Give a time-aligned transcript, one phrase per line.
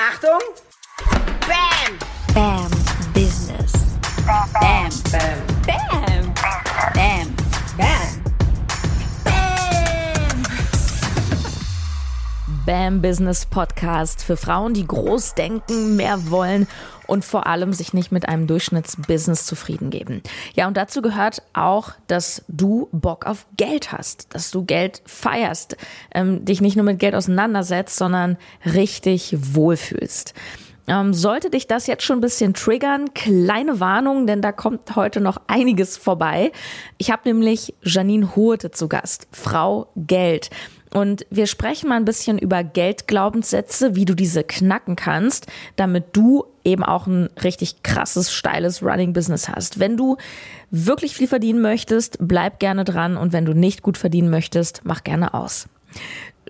[0.00, 0.38] Achtung!
[1.40, 1.98] Bam!
[2.32, 2.70] Bam
[3.12, 3.72] Business.
[4.24, 4.48] Bam!
[4.60, 4.90] Bam!
[5.66, 6.34] Bam.
[6.94, 7.34] Bam.
[7.74, 7.98] Bam!
[12.64, 16.68] BAM Business Podcast für Frauen, die groß denken, mehr wollen
[17.08, 20.22] und vor allem sich nicht mit einem Durchschnittsbusiness zufrieden geben.
[20.54, 25.76] Ja, und dazu gehört auch, dass du Bock auf Geld hast, dass du Geld feierst,
[26.14, 30.34] ähm, dich nicht nur mit Geld auseinandersetzt, sondern richtig wohlfühlst.
[30.88, 35.20] Ähm, sollte dich das jetzt schon ein bisschen triggern, kleine Warnung, denn da kommt heute
[35.20, 36.50] noch einiges vorbei.
[36.96, 40.48] Ich habe nämlich Janine Hurte zu Gast, Frau Geld.
[40.92, 46.44] Und wir sprechen mal ein bisschen über Geldglaubenssätze, wie du diese knacken kannst, damit du
[46.64, 49.78] eben auch ein richtig krasses, steiles Running-Business hast.
[49.78, 50.16] Wenn du
[50.70, 55.04] wirklich viel verdienen möchtest, bleib gerne dran und wenn du nicht gut verdienen möchtest, mach
[55.04, 55.68] gerne aus.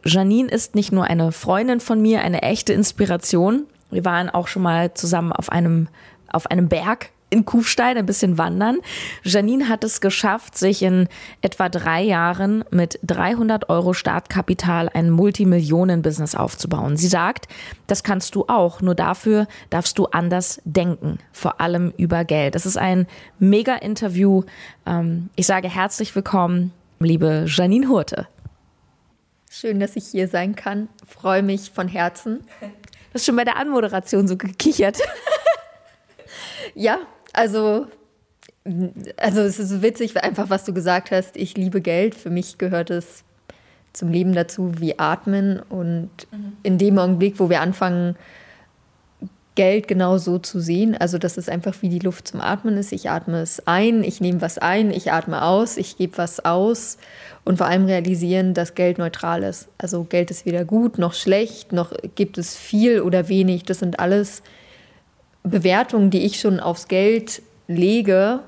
[0.05, 3.67] Janine ist nicht nur eine Freundin von mir, eine echte Inspiration.
[3.91, 5.89] Wir waren auch schon mal zusammen auf einem,
[6.31, 8.79] auf einem Berg in Kufstein ein bisschen wandern.
[9.23, 11.09] Janine hat es geschafft, sich in
[11.43, 16.97] etwa drei Jahren mit 300 Euro Startkapital ein Multimillionen-Business aufzubauen.
[16.97, 17.49] Sie sagt,
[17.87, 22.55] das kannst du auch, nur dafür darfst du anders denken, vor allem über Geld.
[22.55, 23.07] Es ist ein
[23.39, 24.45] Mega-Interview.
[24.87, 28.27] Ähm, ich sage herzlich willkommen, liebe Janine Hurte.
[29.51, 30.89] Schön, dass ich hier sein kann.
[31.07, 32.41] Freue mich von Herzen.
[33.11, 34.99] Du hast schon bei der Anmoderation so gekichert.
[36.75, 36.99] Ja,
[37.39, 37.87] also,
[39.17, 41.37] also es ist so witzig, einfach was du gesagt hast.
[41.37, 42.15] Ich liebe Geld.
[42.15, 43.23] Für mich gehört es
[43.93, 45.61] zum Leben dazu wie Atmen.
[45.69, 46.11] Und
[46.65, 48.17] in dem Augenblick, wo wir anfangen,
[49.55, 52.93] Geld genau so zu sehen, also dass es einfach wie die Luft zum Atmen ist.
[52.93, 56.97] Ich atme es ein, ich nehme was ein, ich atme aus, ich gebe was aus
[57.45, 59.67] und vor allem realisieren, dass Geld neutral ist.
[59.77, 63.65] Also Geld ist weder gut noch schlecht, noch gibt es viel oder wenig.
[63.65, 64.45] Das sind alles
[65.51, 68.41] Bewertungen, die ich schon aufs Geld lege,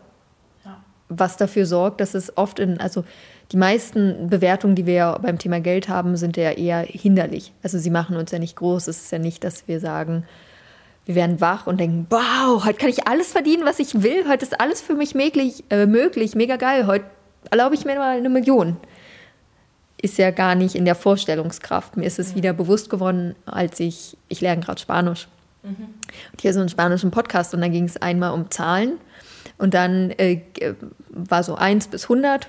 [1.09, 3.05] was dafür sorgt, dass es oft in, also
[3.53, 7.53] die meisten Bewertungen, die wir beim Thema Geld haben, sind ja eher hinderlich.
[7.63, 8.87] Also sie machen uns ja nicht groß.
[8.87, 10.25] Es ist ja nicht, dass wir sagen,
[11.05, 14.29] wir werden wach und denken, wow, heute kann ich alles verdienen, was ich will.
[14.29, 16.87] Heute ist alles für mich möglich, äh, möglich mega geil.
[16.87, 17.07] Heute
[17.51, 18.77] erlaube ich mir mal eine Million.
[20.01, 21.97] Ist ja gar nicht in der Vorstellungskraft.
[21.97, 25.27] Mir ist es wieder bewusst geworden, als ich, ich lerne gerade Spanisch.
[25.63, 28.99] Und hier so einen spanischen Podcast und da ging es einmal um Zahlen.
[29.59, 30.41] Und dann äh,
[31.11, 32.49] war so 1 bis 100,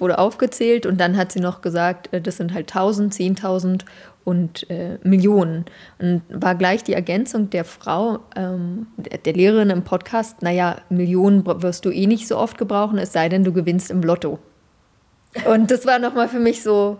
[0.00, 3.84] wurde aufgezählt und dann hat sie noch gesagt, äh, das sind halt 1000, 10.000
[4.24, 5.64] und äh, Millionen.
[5.98, 8.86] Und war gleich die Ergänzung der Frau, ähm,
[9.24, 13.28] der Lehrerin im Podcast, naja, Millionen wirst du eh nicht so oft gebrauchen, es sei
[13.28, 14.38] denn, du gewinnst im Lotto.
[15.46, 16.98] Und das war nochmal für mich so,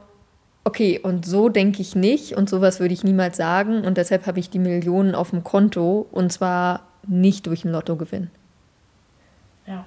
[0.65, 4.41] okay, und so denke ich nicht und sowas würde ich niemals sagen und deshalb habe
[4.41, 8.31] ich die Millionen auf dem Konto und zwar nicht durch einen Lottogewinn.
[9.67, 9.85] Ja.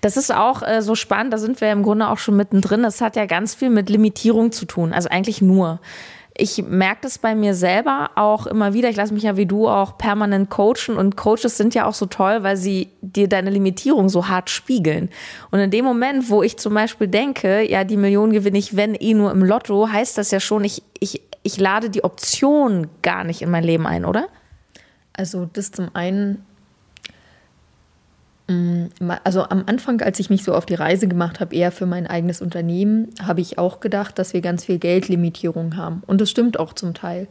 [0.00, 2.82] Das ist auch äh, so spannend, da sind wir im Grunde auch schon mittendrin.
[2.82, 5.80] Das hat ja ganz viel mit Limitierung zu tun, also eigentlich nur.
[6.38, 8.90] Ich merke das bei mir selber auch immer wieder.
[8.90, 12.06] Ich lasse mich ja wie du auch permanent coachen und Coaches sind ja auch so
[12.06, 15.08] toll, weil sie dir deine Limitierung so hart spiegeln.
[15.50, 18.94] Und in dem Moment, wo ich zum Beispiel denke, ja, die Million gewinne ich, wenn
[18.94, 23.24] eh nur im Lotto, heißt das ja schon, ich, ich, ich lade die Option gar
[23.24, 24.28] nicht in mein Leben ein, oder?
[25.14, 26.44] Also das zum einen,
[29.24, 32.06] also am Anfang, als ich mich so auf die Reise gemacht habe, eher für mein
[32.06, 36.02] eigenes Unternehmen, habe ich auch gedacht, dass wir ganz viel Geldlimitierung haben.
[36.06, 37.26] Und das stimmt auch zum Teil.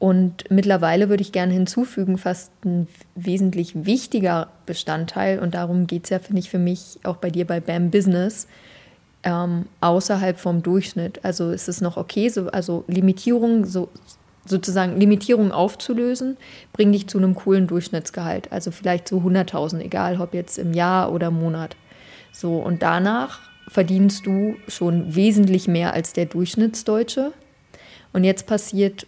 [0.00, 6.10] Und mittlerweile würde ich gerne hinzufügen, fast ein wesentlich wichtiger Bestandteil, und darum geht es
[6.10, 8.48] ja, finde ich, für mich auch bei dir bei BAM Business,
[9.22, 11.24] ähm, außerhalb vom Durchschnitt.
[11.24, 13.88] Also ist es noch okay, so, also Limitierung, so,
[14.46, 16.36] sozusagen Limitierung aufzulösen,
[16.72, 18.52] bringt dich zu einem coolen Durchschnittsgehalt.
[18.52, 21.76] Also vielleicht zu 100.000, egal ob jetzt im Jahr oder im Monat.
[22.32, 27.32] So, und danach verdienst du schon wesentlich mehr als der Durchschnittsdeutsche.
[28.12, 29.06] Und jetzt passiert,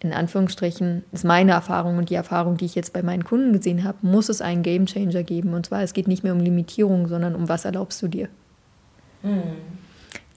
[0.00, 3.84] in Anführungsstrichen, ist meine Erfahrung und die Erfahrung, die ich jetzt bei meinen Kunden gesehen
[3.84, 5.54] habe, muss es einen Gamechanger geben.
[5.54, 8.28] Und zwar, es geht nicht mehr um Limitierung, sondern um was erlaubst du dir.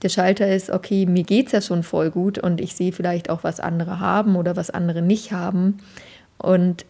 [0.02, 3.30] Der Schalter ist, okay, mir geht es ja schon voll gut und ich sehe vielleicht
[3.30, 5.78] auch, was andere haben oder was andere nicht haben.
[6.38, 6.84] Und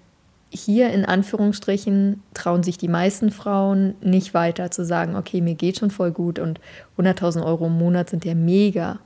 [0.50, 5.78] hier in Anführungsstrichen trauen sich die meisten Frauen nicht weiter zu sagen, okay, mir geht
[5.78, 6.60] schon voll gut und
[6.98, 8.98] 100.000 Euro im Monat sind ja mega.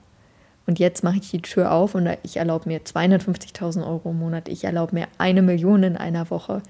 [0.66, 4.48] Und jetzt mache ich die Tür auf und ich erlaube mir 250.000 Euro im Monat.
[4.48, 6.60] Ich erlaube mir eine Million in einer Woche.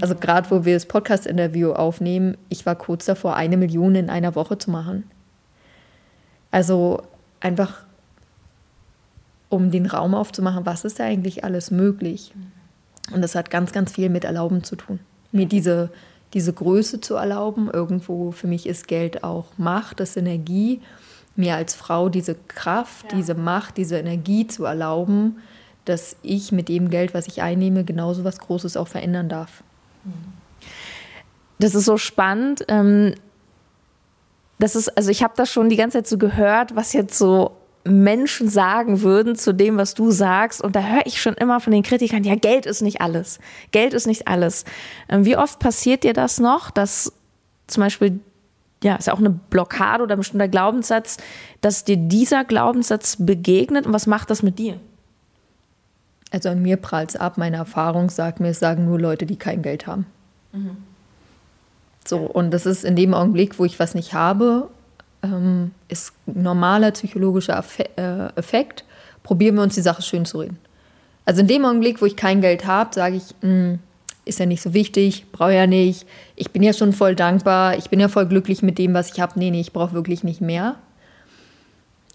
[0.00, 4.34] Also gerade wo wir das Podcast-Interview aufnehmen, ich war kurz davor, eine Million in einer
[4.34, 5.04] Woche zu machen.
[6.54, 7.02] Also
[7.40, 7.80] einfach,
[9.48, 12.32] um den Raum aufzumachen, was ist da eigentlich alles möglich?
[13.12, 15.00] Und das hat ganz, ganz viel mit Erlauben zu tun.
[15.32, 15.90] Mir diese,
[16.32, 17.68] diese Größe zu erlauben.
[17.72, 20.80] Irgendwo für mich ist Geld auch Macht, das ist Energie.
[21.34, 23.18] Mir als Frau diese Kraft, Ja.
[23.18, 25.38] diese Macht, diese Energie zu erlauben,
[25.86, 29.64] dass ich mit dem Geld, was ich einnehme, genauso was Großes auch verändern darf.
[31.58, 32.64] Das ist so spannend.
[32.68, 33.14] Ähm,
[34.58, 37.52] das ist, also ich habe das schon die ganze Zeit so gehört, was jetzt so
[37.84, 40.62] Menschen sagen würden zu dem, was du sagst.
[40.62, 43.38] Und da höre ich schon immer von den Kritikern, ja, Geld ist nicht alles.
[43.72, 44.64] Geld ist nicht alles.
[45.08, 47.12] Ähm, wie oft passiert dir das noch, dass
[47.66, 48.20] zum Beispiel,
[48.82, 51.18] ja, ist ja auch eine Blockade oder ein bestimmter Glaubenssatz,
[51.60, 54.78] dass dir dieser Glaubenssatz begegnet und was macht das mit dir?
[56.30, 57.38] Also an mir prallt es ab.
[57.38, 60.06] Meine Erfahrung sagt mir, es sagen nur Leute, die kein Geld haben.
[62.06, 64.68] So, und das ist in dem Augenblick, wo ich was nicht habe,
[65.22, 67.64] ähm, ist normaler psychologischer
[67.96, 68.84] äh, Effekt.
[69.22, 70.58] Probieren wir uns die Sache schön zu reden.
[71.24, 73.78] Also in dem Augenblick, wo ich kein Geld habe, sage ich, "Hm,
[74.26, 76.06] ist ja nicht so wichtig, brauche ja nicht.
[76.36, 79.20] Ich bin ja schon voll dankbar, ich bin ja voll glücklich mit dem, was ich
[79.20, 79.38] habe.
[79.38, 80.76] Nee, nee, ich brauche wirklich nicht mehr.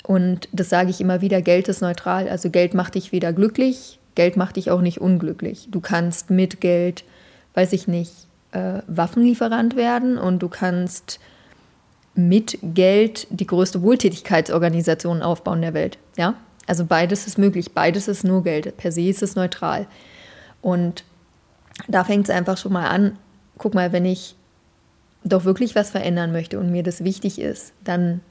[0.03, 2.27] Und das sage ich immer wieder, Geld ist neutral.
[2.30, 5.68] Also Geld macht dich weder glücklich, Geld macht dich auch nicht unglücklich.
[5.69, 7.03] Du kannst mit Geld,
[7.53, 8.12] weiß ich nicht,
[8.51, 11.19] äh, Waffenlieferant werden und du kannst
[12.16, 15.98] mit Geld die größte Wohltätigkeitsorganisation aufbauen der Welt.
[16.18, 16.36] Ja?
[16.68, 18.75] Also beides ist möglich, beides ist nur Geld.
[18.78, 19.88] Per se ist es neutral.
[20.62, 21.04] Und
[21.88, 23.18] da fängt es einfach schon mal an.
[23.57, 24.36] Guck mal, wenn ich
[25.24, 28.22] doch wirklich was verändern möchte und mir das wichtig ist, dann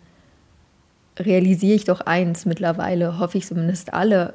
[1.19, 4.35] realisiere ich doch eins mittlerweile, hoffe ich zumindest alle,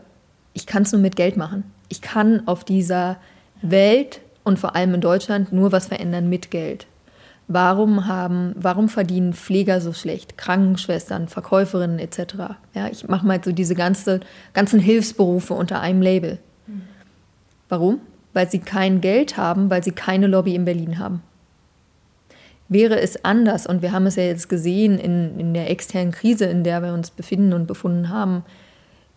[0.53, 1.63] ich kann es nur mit Geld machen.
[1.89, 3.17] Ich kann auf dieser
[3.61, 6.87] Welt und vor allem in Deutschland nur was verändern mit Geld.
[7.47, 12.35] Warum haben, warum verdienen Pfleger so schlecht, Krankenschwestern, Verkäuferinnen etc.
[12.73, 14.21] Ja, ich mache mal so diese ganze,
[14.53, 16.39] ganzen Hilfsberufe unter einem Label.
[17.67, 17.99] Warum?
[18.33, 21.21] Weil sie kein Geld haben, weil sie keine Lobby in Berlin haben.
[22.69, 26.45] Wäre es anders, und wir haben es ja jetzt gesehen in, in der externen Krise,
[26.45, 28.43] in der wir uns befinden und befunden haben,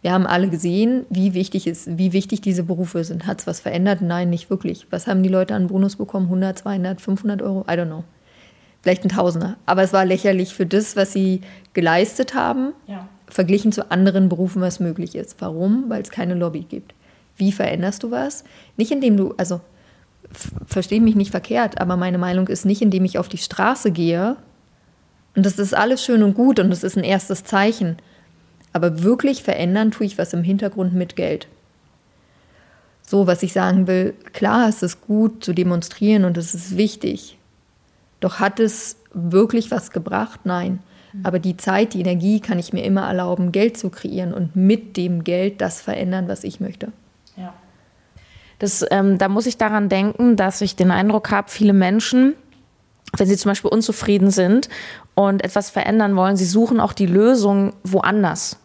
[0.02, 3.26] wir haben alle gesehen, wie wichtig, ist, wie wichtig diese Berufe sind.
[3.26, 4.02] Hat es was verändert?
[4.02, 4.86] Nein, nicht wirklich.
[4.90, 6.26] Was haben die Leute an Bonus bekommen?
[6.26, 7.62] 100, 200, 500 Euro?
[7.62, 8.04] I don't know.
[8.82, 9.56] Vielleicht ein Tausender.
[9.66, 11.40] Aber es war lächerlich für das, was sie
[11.72, 13.08] geleistet haben, Ja.
[13.26, 15.40] verglichen zu anderen Berufen, was möglich ist.
[15.40, 15.86] Warum?
[15.88, 16.94] Weil es keine Lobby gibt.
[17.36, 18.44] Wie veränderst du was?
[18.76, 19.60] Nicht indem du, also
[20.30, 23.90] f- versteh mich nicht verkehrt, aber meine Meinung ist nicht, indem ich auf die Straße
[23.90, 24.36] gehe.
[25.34, 27.96] Und das ist alles schön und gut und das ist ein erstes Zeichen.
[28.76, 31.48] Aber wirklich verändern tue ich was im Hintergrund mit Geld.
[33.00, 37.38] So, was ich sagen will, klar ist es gut zu demonstrieren und es ist wichtig.
[38.20, 40.40] Doch hat es wirklich was gebracht?
[40.44, 40.80] Nein.
[41.22, 44.98] Aber die Zeit, die Energie kann ich mir immer erlauben, Geld zu kreieren und mit
[44.98, 46.92] dem Geld das verändern, was ich möchte.
[47.34, 47.54] Ja.
[48.58, 52.34] Das, ähm, da muss ich daran denken, dass ich den Eindruck habe, viele Menschen,
[53.16, 54.68] wenn sie zum Beispiel unzufrieden sind
[55.14, 58.58] und etwas verändern wollen, sie suchen auch die Lösung woanders.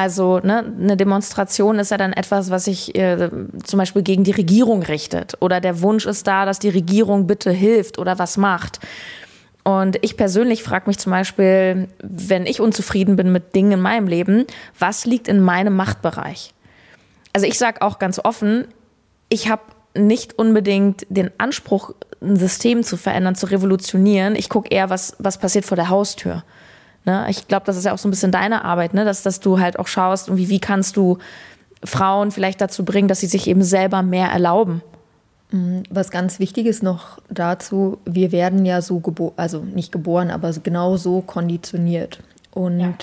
[0.00, 3.28] Also ne, eine Demonstration ist ja dann etwas, was sich äh,
[3.62, 5.36] zum Beispiel gegen die Regierung richtet.
[5.40, 8.80] Oder der Wunsch ist da, dass die Regierung bitte hilft oder was macht.
[9.62, 14.08] Und ich persönlich frage mich zum Beispiel, wenn ich unzufrieden bin mit Dingen in meinem
[14.08, 14.46] Leben,
[14.78, 16.54] was liegt in meinem Machtbereich?
[17.34, 18.68] Also ich sage auch ganz offen,
[19.28, 19.62] ich habe
[19.94, 21.92] nicht unbedingt den Anspruch,
[22.22, 24.34] ein System zu verändern, zu revolutionieren.
[24.34, 26.42] Ich gucke eher, was, was passiert vor der Haustür.
[27.04, 27.26] Ne?
[27.28, 29.04] Ich glaube, das ist ja auch so ein bisschen deine Arbeit, ne?
[29.04, 31.18] dass, dass du halt auch schaust, irgendwie, wie kannst du
[31.82, 34.82] Frauen vielleicht dazu bringen, dass sie sich eben selber mehr erlauben.
[35.90, 40.52] Was ganz wichtig ist noch dazu, wir werden ja so geboren, also nicht geboren, aber
[40.52, 42.20] genau so konditioniert.
[42.52, 42.94] Und Ja.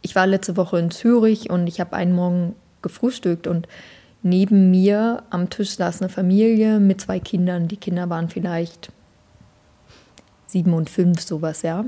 [0.00, 3.68] ich war letzte Woche in Zürich und ich habe einen Morgen gefrühstückt und
[4.22, 7.68] neben mir am Tisch saß eine Familie mit zwei Kindern.
[7.68, 8.90] Die Kinder waren vielleicht
[10.46, 11.84] sieben und fünf, sowas, ja.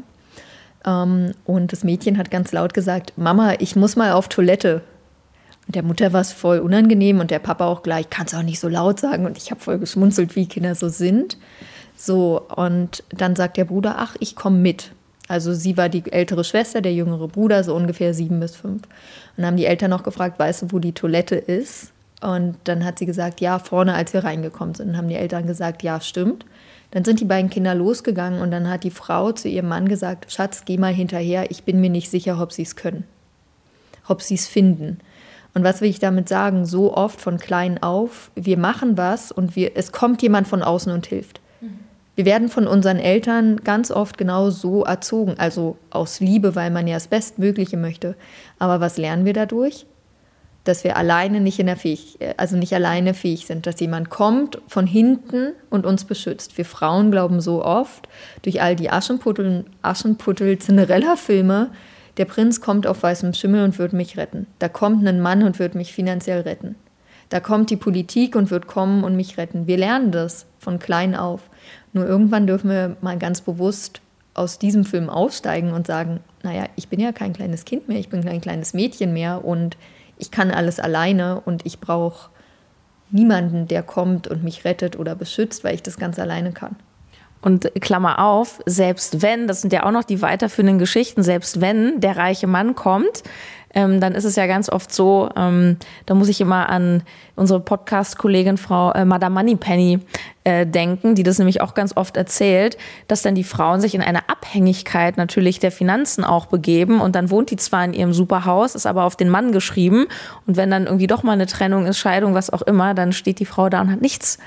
[0.87, 4.83] Ähm, und das Mädchen hat ganz laut gesagt, Mama, ich muss mal auf Toilette.
[5.67, 8.61] Und der Mutter war es voll unangenehm und der Papa auch gleich, kannst auch nicht
[8.61, 9.27] so laut sagen.
[9.27, 11.37] Und ich habe voll geschmunzelt, wie Kinder so sind.
[11.97, 14.93] So, und dann sagt der Bruder, ach, ich komme mit.
[15.29, 18.83] Also sie war die ältere Schwester, der jüngere Bruder, so ungefähr sieben bis fünf.
[18.83, 18.91] Und
[19.39, 21.91] dann haben die Eltern noch gefragt, weißt du, wo die Toilette ist?
[22.23, 24.89] Und dann hat sie gesagt, ja, vorne, als wir reingekommen sind.
[24.89, 26.47] Dann haben die Eltern gesagt, ja, stimmt.
[26.91, 30.33] Dann sind die beiden Kinder losgegangen und dann hat die Frau zu ihrem Mann gesagt,
[30.33, 33.05] Schatz, geh mal hinterher, ich bin mir nicht sicher, ob sie es können,
[34.07, 34.99] ob sie es finden.
[35.55, 36.67] Und was will ich damit sagen?
[36.67, 40.93] So oft von klein auf, wir machen was und wir, es kommt jemand von außen
[40.93, 41.41] und hilft.
[42.17, 46.87] Wir werden von unseren Eltern ganz oft genau so erzogen, also aus Liebe, weil man
[46.87, 48.17] ja das Bestmögliche möchte.
[48.59, 49.87] Aber was lernen wir dadurch?
[50.69, 54.61] Dass wir alleine nicht in der fähig, also nicht alleine fähig sind, dass jemand kommt
[54.67, 56.59] von hinten und uns beschützt.
[56.59, 58.09] Wir Frauen glauben so oft
[58.43, 61.71] durch all die Aschenputtel, Aschenputtel Cinderella-Filme,
[62.17, 64.47] der Prinz kommt auf weißem Schimmel und wird mich retten.
[64.59, 66.75] Da kommt ein Mann und wird mich finanziell retten.
[67.29, 69.67] Da kommt die Politik und wird kommen und mich retten.
[69.67, 71.43] Wir lernen das von klein auf.
[71.93, 74.01] Nur irgendwann dürfen wir mal ganz bewusst
[74.35, 78.09] aus diesem Film aussteigen und sagen, naja, ich bin ja kein kleines Kind mehr, ich
[78.09, 79.77] bin kein kleines Mädchen mehr und
[80.19, 82.31] ich kann alles alleine und ich brauche
[83.11, 86.77] niemanden, der kommt und mich rettet oder beschützt, weil ich das ganz alleine kann.
[87.43, 92.01] Und Klammer auf, selbst wenn, das sind ja auch noch die weiterführenden Geschichten, selbst wenn
[92.01, 93.23] der reiche Mann kommt,
[93.77, 97.03] ähm, dann ist es ja ganz oft so, ähm, da muss ich immer an
[97.37, 100.01] unsere Podcast-Kollegin Frau äh, Madame Moneypenny
[100.45, 104.01] äh, denken, die das nämlich auch ganz oft erzählt, dass dann die Frauen sich in
[104.01, 108.75] eine Abhängigkeit natürlich der Finanzen auch begeben und dann wohnt die zwar in ihrem Superhaus,
[108.75, 110.07] ist aber auf den Mann geschrieben
[110.47, 113.41] und wenn dann irgendwie doch mal eine Trennung ist, Scheidung, was auch immer, dann steht
[113.41, 114.39] die Frau da und hat nichts.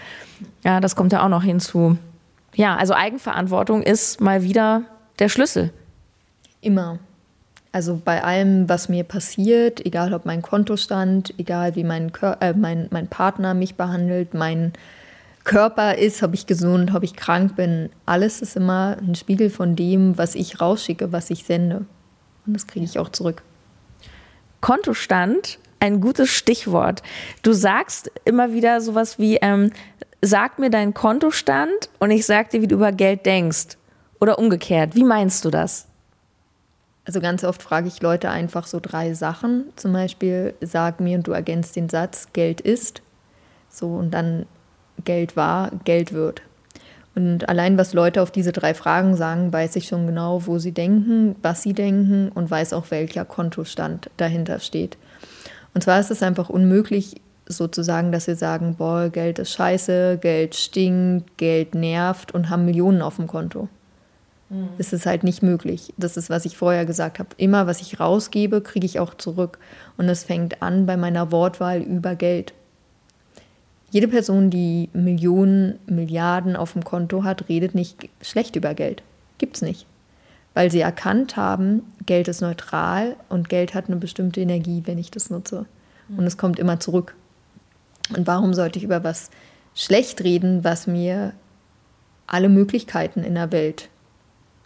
[0.64, 1.98] Ja, das kommt ja auch noch hinzu.
[2.56, 4.82] Ja, also Eigenverantwortung ist mal wieder
[5.20, 5.72] der Schlüssel.
[6.62, 6.98] Immer.
[7.72, 12.54] Also bei allem, was mir passiert, egal ob mein Kontostand, egal wie mein, Kör äh,
[12.54, 14.74] mein, mein Partner mich behandelt, mein
[15.44, 19.76] Körper ist, ob ich gesund, ob ich krank bin, alles ist immer ein Spiegel von
[19.76, 21.86] dem, was ich rausschicke, was ich sende.
[22.46, 23.44] Und das kriege ich auch zurück.
[24.62, 27.04] Kontostand, ein gutes Stichwort.
[27.44, 29.72] Du sagst immer wieder sowas wie, ähm,
[30.22, 33.78] sag mir deinen Kontostand und ich sag dir, wie du über Geld denkst.
[34.20, 34.96] Oder umgekehrt.
[34.96, 35.88] Wie meinst du das?
[37.10, 39.63] Also ganz oft frage ich Leute einfach so drei Sachen.
[39.75, 43.01] Zum Beispiel, sag mir und du ergänzt den Satz, Geld ist.
[43.68, 44.46] So und dann
[45.06, 46.44] Geld war, Geld wird.
[47.16, 50.72] Und allein was Leute auf diese drei Fragen sagen, weiß ich schon genau, wo sie
[50.72, 54.96] denken, was sie denken und weiß auch, welcher Kontostand dahinter steht.
[55.74, 57.16] Und zwar ist es einfach unmöglich,
[57.48, 63.01] sozusagen, dass wir sagen, boah, Geld ist scheiße, Geld stinkt, Geld nervt und haben Millionen
[63.01, 63.68] auf dem Konto.
[64.50, 64.70] Mhm.
[64.77, 65.94] Es ist halt nicht möglich.
[65.98, 67.29] Das ist, was ich vorher gesagt habe.
[67.38, 69.60] Immer, was ich rausgebe, kriege ich auch zurück.
[69.98, 72.53] Und es fängt an bei meiner Wortwahl über Geld.
[73.91, 79.01] Jede Person, die Millionen, Milliarden auf dem Konto hat, redet nicht schlecht über Geld.
[79.39, 79.86] Gibt's nicht.
[80.53, 85.10] Weil sie erkannt haben, Geld ist neutral und Geld hat eine bestimmte Energie, wenn ich
[85.12, 85.65] das nutze.
[86.18, 87.15] Und es kommt immer zurück.
[88.15, 89.29] Und warum sollte ich über was
[89.75, 91.34] schlecht reden, was mir
[92.25, 93.89] alle Möglichkeiten in der Welt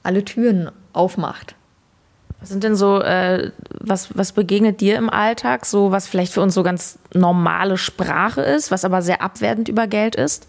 [0.03, 1.55] alle Türen aufmacht.
[2.43, 6.41] Was sind denn so, äh, was, was begegnet dir im Alltag, so was vielleicht für
[6.41, 10.47] uns so ganz normale Sprache ist, was aber sehr abwertend über Geld ist?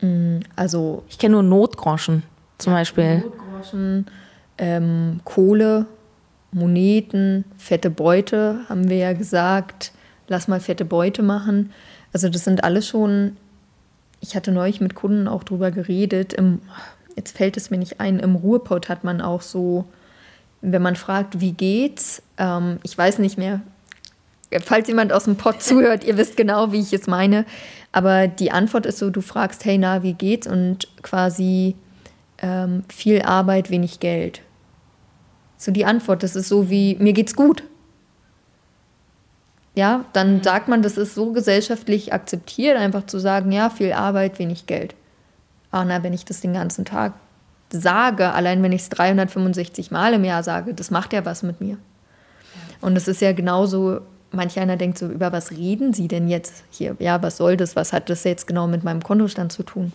[0.00, 1.04] Mm, also.
[1.10, 2.22] Ich kenne nur Notgroschen
[2.56, 3.18] zum Beispiel.
[3.18, 4.06] Notgroschen,
[4.56, 5.84] ähm, Kohle,
[6.50, 9.92] Moneten, fette Beute, haben wir ja gesagt.
[10.28, 11.72] Lass mal fette Beute machen.
[12.14, 13.36] Also, das sind alles schon.
[14.20, 16.32] Ich hatte neulich mit Kunden auch drüber geredet.
[16.32, 16.60] Im,
[17.16, 19.84] jetzt fällt es mir nicht ein, im Ruhrpott hat man auch so,
[20.60, 23.60] wenn man fragt, wie geht's, ähm, ich weiß nicht mehr,
[24.64, 27.44] falls jemand aus dem Pott zuhört, ihr wisst genau, wie ich es meine,
[27.90, 31.76] aber die Antwort ist so, du fragst, hey, na, wie geht's und quasi
[32.38, 34.40] ähm, viel Arbeit, wenig Geld.
[35.56, 37.62] So die Antwort, das ist so wie, mir geht's gut.
[39.74, 40.42] Ja, dann mhm.
[40.42, 44.94] sagt man, das ist so gesellschaftlich akzeptiert, einfach zu sagen, ja, viel Arbeit, wenig Geld
[45.72, 47.14] ah, na, wenn ich das den ganzen Tag
[47.70, 51.60] sage, allein wenn ich es 365 Mal im Jahr sage, das macht ja was mit
[51.60, 51.78] mir.
[52.80, 54.00] Und es ist ja genauso,
[54.30, 56.96] manch einer denkt so, über was reden Sie denn jetzt hier?
[56.98, 57.76] Ja, was soll das?
[57.76, 59.92] Was hat das jetzt genau mit meinem Kontostand zu tun?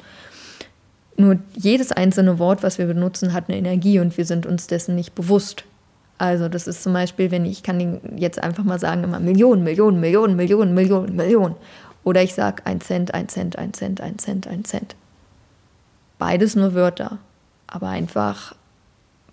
[1.17, 4.95] Nur jedes einzelne Wort, was wir benutzen, hat eine Energie und wir sind uns dessen
[4.95, 5.63] nicht bewusst.
[6.19, 9.99] Also das ist zum Beispiel, wenn ich, kann jetzt einfach mal sagen, immer Millionen, Millionen,
[9.99, 11.55] Millionen, Millionen, Millionen, Millionen.
[12.03, 14.95] Oder ich sage ein Cent, ein Cent, ein Cent, ein Cent, ein Cent.
[16.17, 17.19] Beides nur Wörter,
[17.67, 18.55] aber einfach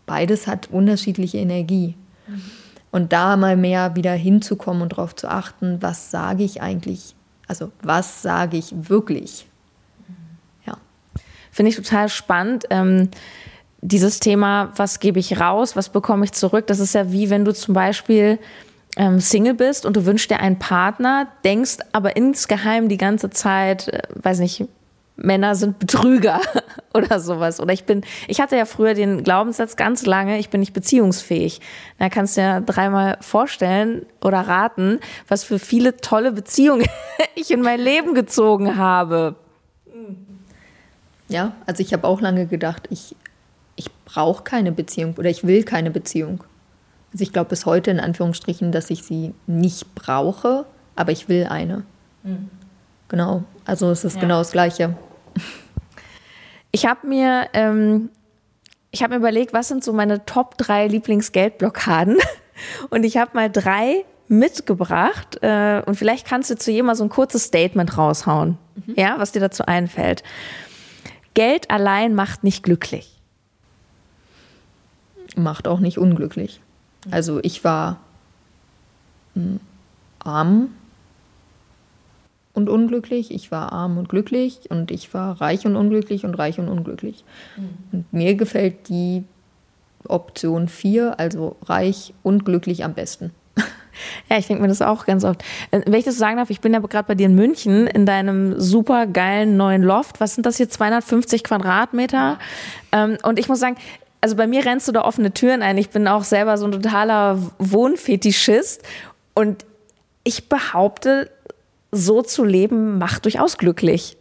[0.07, 1.97] beides hat unterschiedliche Energie.
[2.91, 7.15] Und da mal mehr wieder hinzukommen und darauf zu achten, was sage ich eigentlich,
[7.49, 9.47] also was sage ich wirklich.
[10.67, 10.77] Ja.
[11.51, 12.65] Finde ich total spannend.
[12.71, 13.11] Ähm,
[13.81, 17.45] dieses Thema, was gebe ich raus, was bekomme ich zurück, das ist ja wie wenn
[17.45, 18.39] du zum Beispiel
[18.97, 23.89] ähm, Single bist und du wünschst dir einen Partner, denkst aber insgeheim die ganze Zeit,
[23.89, 24.67] äh, weiß nicht,
[25.17, 26.41] Männer sind Betrüger
[26.95, 27.61] oder sowas.
[27.61, 31.61] Oder ich bin, ich hatte ja früher den Glaubenssatz ganz lange, ich bin nicht beziehungsfähig.
[31.99, 36.87] Da kannst du ja dreimal vorstellen oder raten, was für viele tolle Beziehungen
[37.35, 39.37] ich in mein Leben gezogen habe.
[41.29, 43.17] Ja, also ich habe auch lange gedacht, ich,
[43.77, 46.45] ich brauche keine Beziehung oder ich will keine Beziehung.
[47.13, 50.67] Also ich glaube bis heute in Anführungsstrichen, dass ich sie nicht brauche,
[50.97, 51.85] aber ich will eine.
[53.15, 54.97] Genau, also es ist genau das Gleiche.
[56.73, 58.11] Ich habe mir, ähm,
[58.91, 62.17] ich habe mir überlegt, was sind so meine Top 3 Lieblingsgeldblockaden?
[62.91, 65.39] Und ich habe mal drei mitgebracht.
[65.43, 68.59] Äh, und vielleicht kannst du zu jedem mal so ein kurzes Statement raushauen,
[68.97, 70.25] ja, was dir dazu einfällt.
[71.35, 73.21] Geld allein macht nicht glücklich.
[75.37, 76.61] Macht auch nicht unglücklich.
[77.13, 78.01] Also ich war
[79.37, 79.57] mm,
[80.19, 80.71] arm
[82.55, 86.59] und unglücklich, ich war arm und glücklich und ich war reich und unglücklich und reich
[86.59, 87.25] und unglücklich.
[87.93, 89.25] Und mir gefällt die
[90.09, 93.33] Option 4, also reich und glücklich am besten.
[94.29, 95.45] Ja, ich denke mir das auch ganz oft.
[95.71, 97.87] Äh, Wenn ich das so sagen darf, ich bin ja gerade bei dir in München
[97.87, 100.19] in deinem super geilen neuen Loft.
[100.19, 100.69] Was sind das hier?
[100.69, 102.41] 250 Quadratmeter.
[102.91, 103.77] Ähm, und ich muss sagen,
[104.21, 105.79] also bei mir rennst du da offene Türen ein.
[105.79, 108.83] Ich bin auch selber so ein totaler Wohnfetischist.
[109.33, 109.65] Und
[110.25, 111.31] ich behaupte,
[111.95, 114.17] so zu leben macht durchaus glücklich.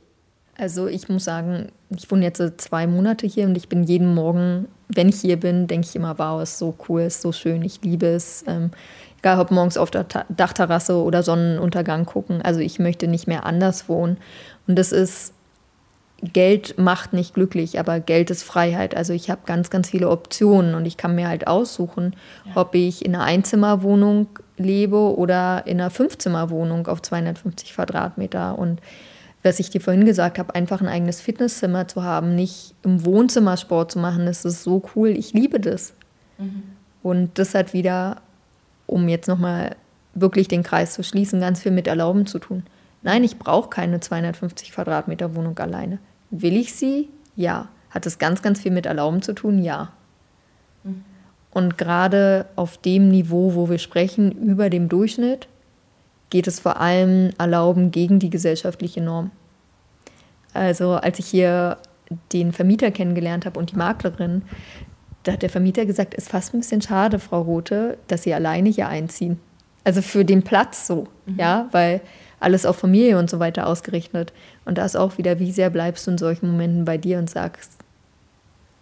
[0.57, 4.67] Also ich muss sagen, ich wohne jetzt zwei Monate hier und ich bin jeden Morgen,
[4.87, 7.81] wenn ich hier bin, denke ich immer, wow, ist so cool, ist so schön, ich
[7.81, 8.43] liebe es.
[8.47, 8.71] Ähm,
[9.17, 12.41] egal ob morgens auf der Ta Dachterrasse oder Sonnenuntergang gucken.
[12.41, 14.17] Also ich möchte nicht mehr anders wohnen.
[14.67, 15.33] Und das ist,
[16.21, 18.95] Geld macht nicht glücklich, aber Geld ist Freiheit.
[18.95, 22.15] Also ich habe ganz, ganz viele Optionen und ich kann mir halt aussuchen,
[22.55, 28.57] ob ich in einer Einzimmerwohnung lebe oder in einer Fünfzimmerwohnung auf 250 Quadratmeter.
[28.57, 28.81] Und
[29.41, 33.57] was ich dir vorhin gesagt habe, einfach ein eigenes Fitnesszimmer zu haben, nicht im Wohnzimmer
[33.57, 35.09] Sport zu machen, das ist so cool.
[35.09, 35.93] Ich liebe das.
[37.01, 38.21] Und das hat wieder,
[38.87, 39.75] um jetzt nochmal
[40.13, 42.63] wirklich den Kreis zu schließen, ganz viel mit Erlauben zu tun.
[43.01, 45.99] Nein, ich brauche keine 250 Quadratmeter Wohnung alleine.
[46.31, 47.09] Will ich sie?
[47.35, 47.67] Ja.
[47.89, 49.61] Hat es ganz, ganz viel mit Erlauben zu tun?
[49.61, 49.91] Ja.
[51.53, 55.47] Und gerade auf dem Niveau, wo wir sprechen, über dem Durchschnitt,
[56.29, 59.29] geht es vor allem Erlauben gegen die gesellschaftliche Norm.
[60.53, 61.77] Also als ich hier
[62.31, 64.41] den Vermieter kennengelernt habe und die Maklerin,
[65.23, 68.69] da hat der Vermieter gesagt, ist fast ein bisschen schade, Frau Rote, dass Sie alleine
[68.69, 69.39] hier einziehen.
[69.83, 72.01] Also für den Platz so, ja, weil
[72.39, 74.33] alles auf Familie und so weiter ausgerichtet.
[74.65, 77.29] Und da ist auch wieder, wie sehr bleibst du in solchen Momenten bei dir und
[77.29, 77.73] sagst,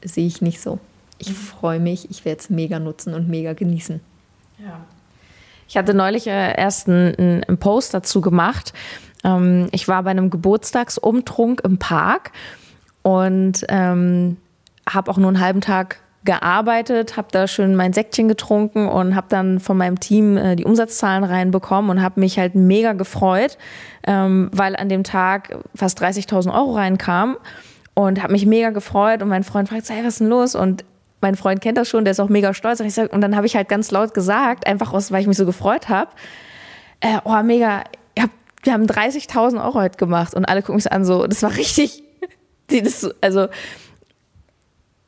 [0.04, 0.80] sehe ich nicht so.
[1.22, 4.02] Ich freue mich, ich werde es mega nutzen und mega genießen.
[5.68, 8.74] Ich hatte neulich äh, erst einen, einen Post dazu gemacht.
[9.24, 12.32] Ähm, ich war bei einem Geburtstagsumtrunk im Park
[13.04, 14.38] und ähm,
[14.90, 19.28] habe auch nur einen halben Tag gearbeitet, habe da schön mein Säckchen getrunken und habe
[19.30, 23.58] dann von meinem Team äh, die Umsatzzahlen reinbekommen und habe mich halt mega gefreut,
[24.06, 27.38] ähm, weil an dem Tag fast 30.000 Euro reinkamen
[27.94, 30.56] und habe mich mega gefreut und mein Freund fragt, hey, was ist denn los?
[30.56, 30.84] Und
[31.22, 32.80] mein Freund kennt das schon, der ist auch mega stolz.
[32.80, 35.38] Und, sag, und dann habe ich halt ganz laut gesagt, einfach aus, weil ich mich
[35.38, 36.12] so gefreut habe,
[37.00, 37.84] äh, oh mega,
[38.20, 41.56] habt, wir haben 30.000 Euro heute gemacht und alle gucken mich an, so, das war
[41.56, 42.04] richtig,
[42.68, 43.48] das, also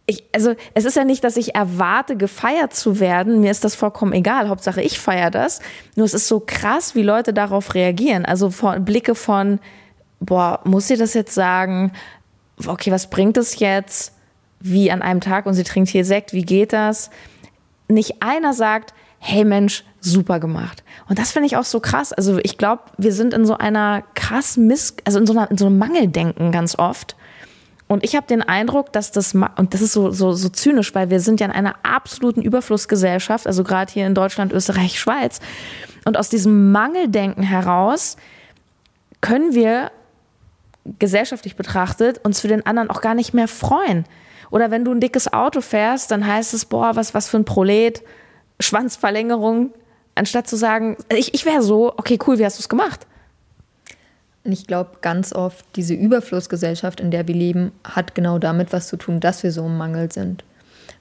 [0.06, 3.40] ich, also es ist ja nicht, dass ich erwarte, gefeiert zu werden.
[3.40, 4.50] Mir ist das vollkommen egal.
[4.50, 5.62] Hauptsache ich feiere das.
[5.96, 8.26] Nur es ist so krass, wie Leute darauf reagieren.
[8.26, 9.60] Also von, Blicke von,
[10.20, 11.94] boah, muss sie das jetzt sagen?
[12.66, 14.14] Okay, was bringt es jetzt?
[14.64, 17.12] Wie an einem Tag und sie trinkt hier Sekt, wie geht das?
[17.88, 20.84] Nicht einer sagt, hey Mensch, super gemacht.
[21.08, 22.12] Und das finde ich auch so krass.
[22.14, 25.58] Also ich glaube, wir sind in so einer krass Miss, also in so, einer, in
[25.58, 27.16] so einem Mangeldenken ganz oft.
[27.88, 31.10] Und ich habe den Eindruck, dass das, und das ist so, so, so zynisch, weil
[31.10, 35.40] wir sind ja in einer absoluten Überflussgesellschaft, also gerade hier in Deutschland, Österreich, Schweiz.
[36.06, 38.18] Und aus diesem Mangeldenken heraus
[39.22, 39.92] können wir
[41.00, 44.06] gesellschaftlich betrachtet uns für den anderen auch gar nicht mehr freuen.
[44.54, 47.44] Oder wenn du ein dickes Auto fährst, dann heißt es, boah, was, was für ein
[47.44, 48.04] Prolet,
[48.60, 49.74] Schwanzverlängerung,
[50.14, 53.08] anstatt zu sagen, ich, ich wäre so, okay, cool, wie hast du es gemacht?
[54.44, 58.96] Ich glaube, ganz oft diese Überflussgesellschaft, in der wir leben, hat genau damit was zu
[58.96, 60.44] tun, dass wir so im Mangel sind.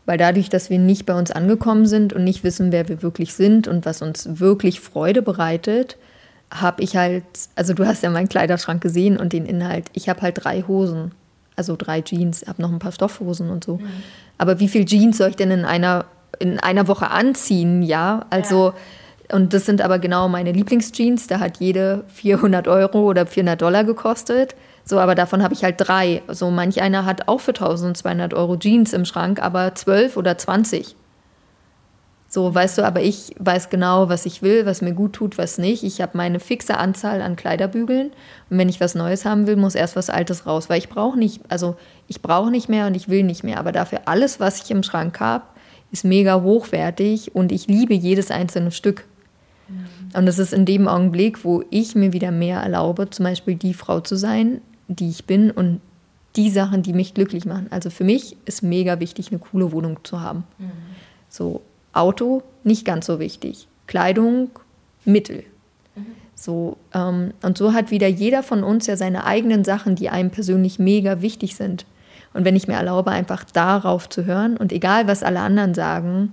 [0.06, 3.34] Weil dadurch, dass wir nicht bei uns angekommen sind und nicht wissen, wer wir wirklich
[3.34, 5.98] sind und was uns wirklich Freude bereitet,
[6.50, 10.22] habe ich halt, also du hast ja meinen Kleiderschrank gesehen und den Inhalt, ich habe
[10.22, 11.12] halt drei Hosen,
[11.56, 13.78] also drei Jeans, habe noch ein paar Stoffhosen und so.
[14.38, 16.06] Aber wie viel Jeans soll ich denn in einer,
[16.38, 17.82] in einer Woche anziehen?
[17.82, 18.72] Ja, also,
[19.30, 23.84] und das sind aber genau meine Lieblingsjeans, da hat jede 400 Euro oder 400 Dollar
[23.84, 24.54] gekostet.
[24.84, 26.22] So, aber davon habe ich halt drei.
[26.28, 30.96] So, manch einer hat auch für 1200 Euro Jeans im Schrank, aber 12 oder 20.
[32.34, 35.58] So, weißt du, aber ich weiß genau, was ich will, was mir gut tut, was
[35.58, 35.82] nicht.
[35.82, 38.06] Ich habe meine fixe Anzahl an Kleiderbügeln.
[38.48, 40.70] Und wenn ich was Neues haben will, muss erst was Altes raus.
[40.70, 41.76] Weil ich brauche nicht, also
[42.08, 43.58] ich brauche nicht mehr und ich will nicht mehr.
[43.58, 45.44] Aber dafür alles, was ich im Schrank habe,
[45.90, 49.04] ist mega hochwertig und ich liebe jedes einzelne Stück.
[50.14, 53.74] Und es ist in dem Augenblick, wo ich mir wieder mehr erlaube, zum Beispiel die
[53.74, 55.82] Frau zu sein, die ich bin und
[56.36, 57.66] die Sachen, die mich glücklich machen.
[57.68, 60.44] Also für mich ist mega wichtig, eine coole Wohnung zu haben.
[61.28, 61.60] So
[61.92, 64.50] Auto nicht ganz so wichtig, Kleidung
[65.04, 65.44] mittel.
[66.34, 70.30] So, ähm, und so hat wieder jeder von uns ja seine eigenen Sachen, die einem
[70.30, 71.86] persönlich mega wichtig sind.
[72.34, 76.32] Und wenn ich mir erlaube, einfach darauf zu hören und egal, was alle anderen sagen,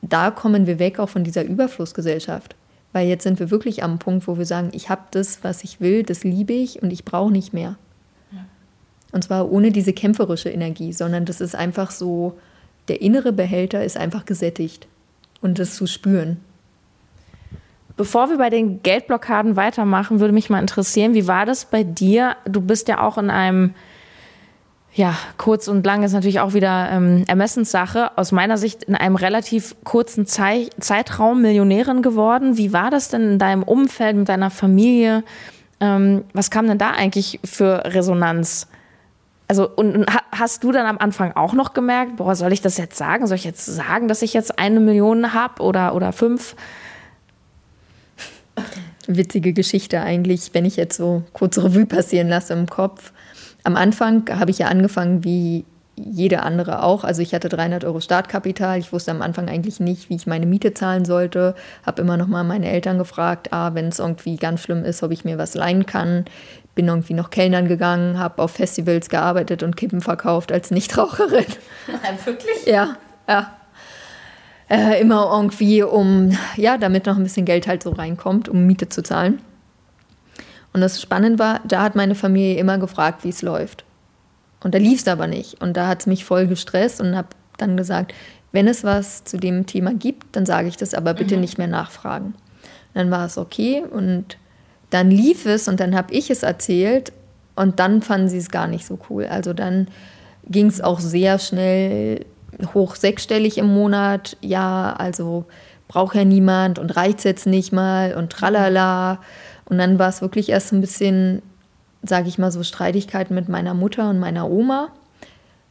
[0.00, 2.54] da kommen wir weg auch von dieser Überflussgesellschaft.
[2.92, 5.80] Weil jetzt sind wir wirklich am Punkt, wo wir sagen, ich habe das, was ich
[5.80, 7.76] will, das liebe ich und ich brauche nicht mehr.
[9.12, 12.38] Und zwar ohne diese kämpferische Energie, sondern das ist einfach so,
[12.88, 14.86] der innere Behälter ist einfach gesättigt
[15.40, 16.38] und das zu spüren.
[17.96, 22.36] Bevor wir bei den Geldblockaden weitermachen, würde mich mal interessieren, wie war das bei dir?
[22.44, 23.74] Du bist ja auch in einem,
[24.92, 29.16] ja, kurz und lang ist natürlich auch wieder ähm, Ermessenssache, aus meiner Sicht in einem
[29.16, 32.58] relativ kurzen Zei Zeitraum Millionärin geworden.
[32.58, 35.24] Wie war das denn in deinem Umfeld, mit deiner Familie?
[35.80, 38.68] Ähm, was kam denn da eigentlich für Resonanz?
[39.48, 42.96] Also, und, hast du dann am Anfang auch noch gemerkt, boah, soll ich das jetzt
[42.96, 43.26] sagen?
[43.26, 46.56] Soll ich jetzt sagen, dass ich jetzt eine Million habe oder, oder fünf?
[49.06, 53.12] Witzige Geschichte eigentlich, wenn ich jetzt so kurz Revue passieren lasse im Kopf.
[53.62, 55.64] Am Anfang habe ich ja angefangen wie
[55.96, 57.04] jede andere auch.
[57.04, 58.78] Also ich hatte 300 Euro Startkapital.
[58.78, 61.54] Ich wusste am Anfang eigentlich nicht, wie ich meine Miete zahlen sollte.
[61.84, 65.10] Habe immer noch mal meine Eltern gefragt, ah, wenn es irgendwie ganz schlimm ist, ob
[65.10, 66.26] ich mir was leihen kann.
[66.76, 71.46] Bin irgendwie noch Kellnern gegangen, habe auf Festivals gearbeitet und Kippen verkauft als Nichtraucherin.
[72.24, 72.66] Wirklich?
[72.66, 72.96] Ja,
[73.28, 73.56] ja.
[74.68, 78.88] Äh, immer irgendwie, um, ja, damit noch ein bisschen Geld halt so reinkommt, um Miete
[78.88, 79.40] zu zahlen.
[80.72, 83.84] Und das spannend war, da hat meine Familie immer gefragt, wie es läuft.
[84.62, 85.60] Und da lief es aber nicht.
[85.62, 88.12] Und da hat es mich voll gestresst und habe dann gesagt,
[88.52, 91.42] wenn es was zu dem Thema gibt, dann sage ich das, aber bitte mhm.
[91.42, 92.34] nicht mehr nachfragen.
[92.94, 94.38] Dann war es okay und
[94.90, 97.12] dann lief es und dann habe ich es erzählt
[97.54, 99.26] und dann fanden sie es gar nicht so cool.
[99.26, 99.88] Also dann
[100.48, 102.24] ging es auch sehr schnell
[102.74, 104.36] hoch sechsstellig im Monat.
[104.40, 105.46] Ja, also
[105.88, 109.18] braucht ja niemand und reicht jetzt nicht mal und tralala.
[109.64, 111.42] Und dann war es wirklich erst ein bisschen,
[112.02, 114.88] sage ich mal, so Streitigkeiten mit meiner Mutter und meiner Oma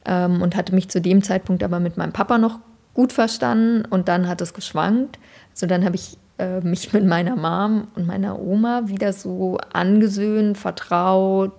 [0.06, 2.60] ähm, und hatte mich zu dem Zeitpunkt aber mit meinem Papa noch
[2.94, 5.20] gut verstanden und dann hat es geschwankt.
[5.52, 10.58] Also dann habe ich äh, mich mit meiner Mom und meiner Oma wieder so angesöhnt,
[10.58, 11.54] vertraut.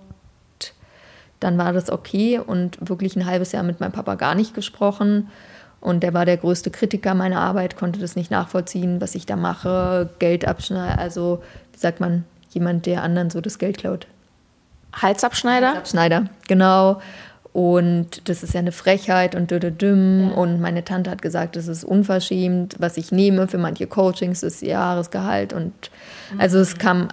[1.39, 5.29] Dann war das okay und wirklich ein halbes Jahr mit meinem Papa gar nicht gesprochen.
[5.79, 9.35] Und der war der größte Kritiker meiner Arbeit, konnte das nicht nachvollziehen, was ich da
[9.35, 10.97] mache, Geld abschneiden.
[10.97, 14.07] Also, wie sagt man, jemand, der anderen so das Geld klaut.
[14.93, 15.67] Halsabschneider?
[15.67, 17.01] Halsabschneider, genau.
[17.57, 20.29] Und das ist ja eine Frechheit und düm.
[20.29, 20.35] Ja.
[20.35, 24.61] Und meine Tante hat gesagt, das ist unverschämt, was ich nehme für manche Coachings, das
[24.61, 25.53] Jahresgehalt.
[25.53, 25.73] Und
[26.31, 26.39] mhm.
[26.39, 27.07] also es kam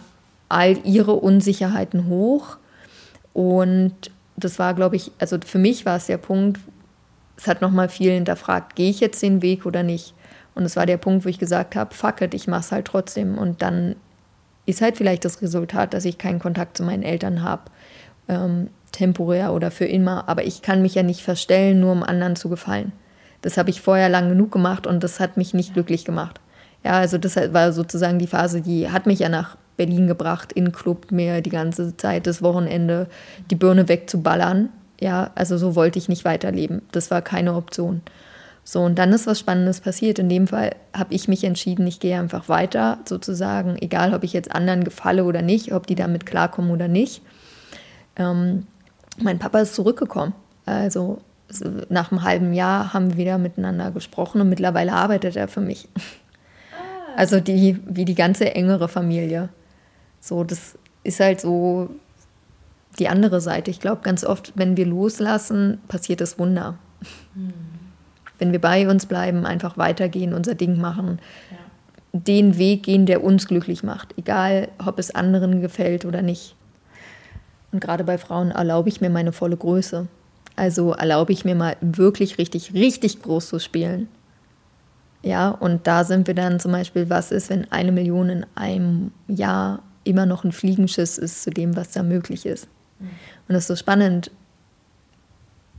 [0.50, 2.58] all ihre Unsicherheiten hoch.
[3.32, 3.94] Und
[4.36, 6.60] das war, glaube ich, also für mich war es der Punkt,
[7.38, 10.12] es hat nochmal viel hinterfragt, gehe ich jetzt den Weg oder nicht?
[10.54, 13.38] Und es war der Punkt, wo ich gesagt habe, fuck it, ich mach's halt trotzdem.
[13.38, 13.96] Und dann
[14.66, 17.62] ist halt vielleicht das Resultat, dass ich keinen Kontakt zu meinen Eltern habe.
[18.28, 22.36] Ähm, temporär oder für immer, aber ich kann mich ja nicht verstellen, nur um anderen
[22.36, 22.92] zu gefallen.
[23.42, 26.40] Das habe ich vorher lang genug gemacht und das hat mich nicht glücklich gemacht.
[26.82, 30.72] Ja, also das war sozusagen die Phase, die hat mich ja nach Berlin gebracht, in
[30.72, 33.08] Club mir die ganze Zeit, das Wochenende,
[33.50, 34.68] die Birne wegzuballern.
[35.00, 36.82] Ja, also so wollte ich nicht weiterleben.
[36.92, 38.02] Das war keine Option.
[38.62, 40.18] So, und dann ist was Spannendes passiert.
[40.18, 44.32] In dem Fall habe ich mich entschieden, ich gehe einfach weiter, sozusagen, egal ob ich
[44.32, 47.20] jetzt anderen gefalle oder nicht, ob die damit klarkommen oder nicht.
[48.16, 48.66] Ähm,
[49.20, 50.34] mein Papa ist zurückgekommen.
[50.66, 51.20] Also
[51.88, 55.88] nach einem halben Jahr haben wir wieder miteinander gesprochen und mittlerweile arbeitet er für mich.
[55.96, 57.16] Ah.
[57.16, 59.50] Also die, wie die ganze engere Familie.
[60.20, 61.90] So, das ist halt so
[62.98, 63.70] die andere Seite.
[63.70, 66.78] Ich glaube, ganz oft, wenn wir loslassen, passiert das Wunder.
[67.34, 67.52] Hm.
[68.38, 72.20] Wenn wir bei uns bleiben, einfach weitergehen, unser Ding machen, ja.
[72.20, 74.16] den Weg gehen, der uns glücklich macht.
[74.18, 76.56] Egal, ob es anderen gefällt oder nicht.
[77.74, 80.06] Und gerade bei Frauen erlaube ich mir meine volle Größe.
[80.54, 84.06] Also erlaube ich mir mal wirklich richtig, richtig groß zu spielen.
[85.24, 89.10] Ja, und da sind wir dann zum Beispiel, was ist, wenn eine Million in einem
[89.26, 92.68] Jahr immer noch ein Fliegenschiss ist zu dem, was da möglich ist.
[93.00, 93.08] Mhm.
[93.48, 94.30] Und das ist so spannend.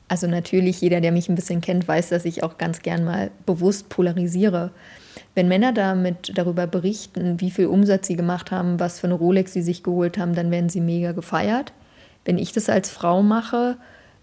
[0.09, 3.31] Also natürlich, jeder, der mich ein bisschen kennt, weiß, dass ich auch ganz gern mal
[3.45, 4.71] bewusst polarisiere.
[5.33, 9.53] Wenn Männer damit darüber berichten, wie viel Umsatz sie gemacht haben, was für eine Rolex
[9.53, 11.71] sie sich geholt haben, dann werden sie mega gefeiert.
[12.25, 13.77] Wenn ich das als Frau mache,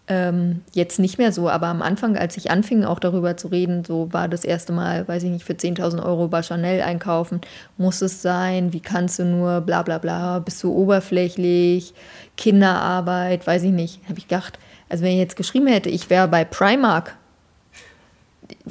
[0.09, 3.85] Ähm, jetzt nicht mehr so, aber am Anfang, als ich anfing, auch darüber zu reden,
[3.85, 7.41] so war das erste Mal, weiß ich nicht, für 10.000 Euro bei Chanel einkaufen.
[7.79, 8.73] Muss es sein?
[8.73, 9.61] Wie kannst du nur?
[9.61, 10.41] Bla bla bla.
[10.41, 11.95] Bist du oberflächlich?
[12.37, 13.47] Kinderarbeit?
[13.47, 14.01] Weiß ich nicht.
[14.09, 14.59] Habe ich gedacht.
[14.89, 17.17] Also, wenn ich jetzt geschrieben hätte, ich wäre bei Primark,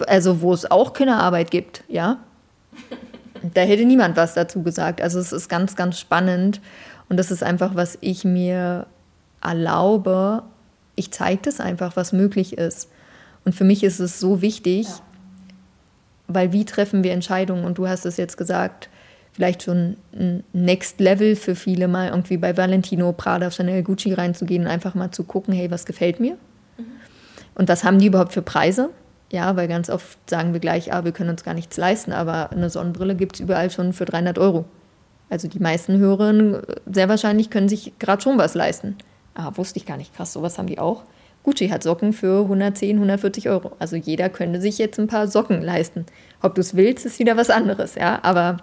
[0.08, 2.18] also wo es auch Kinderarbeit gibt, ja,
[3.54, 5.02] da hätte niemand was dazu gesagt.
[5.02, 6.60] Also, es ist ganz, ganz spannend.
[7.08, 8.86] Und das ist einfach, was ich mir
[9.42, 10.44] erlaube,
[10.96, 12.90] ich zeige das einfach, was möglich ist.
[13.46, 15.00] Und für mich ist es so wichtig, ja.
[16.28, 17.66] weil wie treffen wir Entscheidungen?
[17.66, 18.90] Und du hast es jetzt gesagt,
[19.34, 24.64] vielleicht schon ein Next Level für viele mal irgendwie bei Valentino, Prada, Chanel, Gucci reinzugehen
[24.64, 26.38] und einfach mal zu gucken, hey, was gefällt mir?
[26.78, 26.86] Mhm.
[27.56, 28.90] Und was haben die überhaupt für Preise?
[29.32, 32.52] Ja, weil ganz oft sagen wir gleich, ah, wir können uns gar nichts leisten, aber
[32.52, 34.66] eine Sonnenbrille gibt es überall schon für 300 Euro.
[35.30, 38.98] Also die meisten Hörerinnen sehr wahrscheinlich können sich gerade schon was leisten.
[39.34, 40.14] Ah, wusste ich gar nicht.
[40.16, 41.04] Krass, sowas haben die auch.
[41.44, 43.72] Gucci hat Socken für 110, 140 Euro.
[43.80, 46.06] Also jeder könnte sich jetzt ein paar Socken leisten.
[46.42, 48.20] Ob du es willst, ist wieder was anderes, ja.
[48.24, 48.58] Aber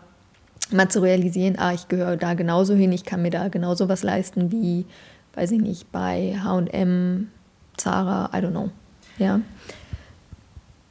[0.71, 4.03] mal zu realisieren, ah, ich gehöre da genauso hin, ich kann mir da genauso was
[4.03, 4.87] leisten wie,
[5.35, 7.29] weiß ich nicht, bei H&M,
[7.77, 8.71] Zara, I don't know,
[9.19, 9.41] ja.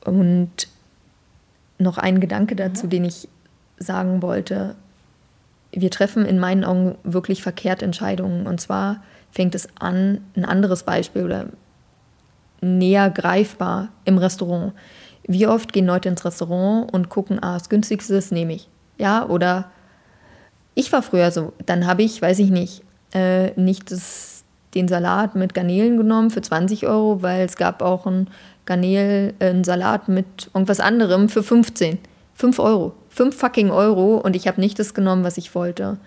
[0.04, 0.68] Und
[1.80, 2.90] noch ein Gedanke dazu, mhm.
[2.90, 3.28] den ich
[3.78, 4.76] sagen wollte.
[5.72, 8.48] Wir treffen in meinen Augen wirklich verkehrt Entscheidungen.
[8.48, 11.48] Und zwar fängt es an, ein anderes Beispiel oder
[12.62, 14.74] näher greifbar im Restaurant.
[15.28, 18.70] Wie oft gehen Leute ins Restaurant und gucken, ah, das günstigste das nehme ich.
[18.98, 19.70] Ja, oder
[20.74, 25.36] ich war früher so, dann habe ich, weiß ich nicht, äh, nicht das, den Salat
[25.36, 28.30] mit Garnelen genommen für 20 Euro, weil es gab auch einen
[28.66, 32.00] Garnel, äh, einen Salat mit irgendwas anderem für 15.
[32.36, 32.94] 5 Euro.
[33.10, 35.98] 5 fucking Euro und ich habe nicht das genommen, was ich wollte.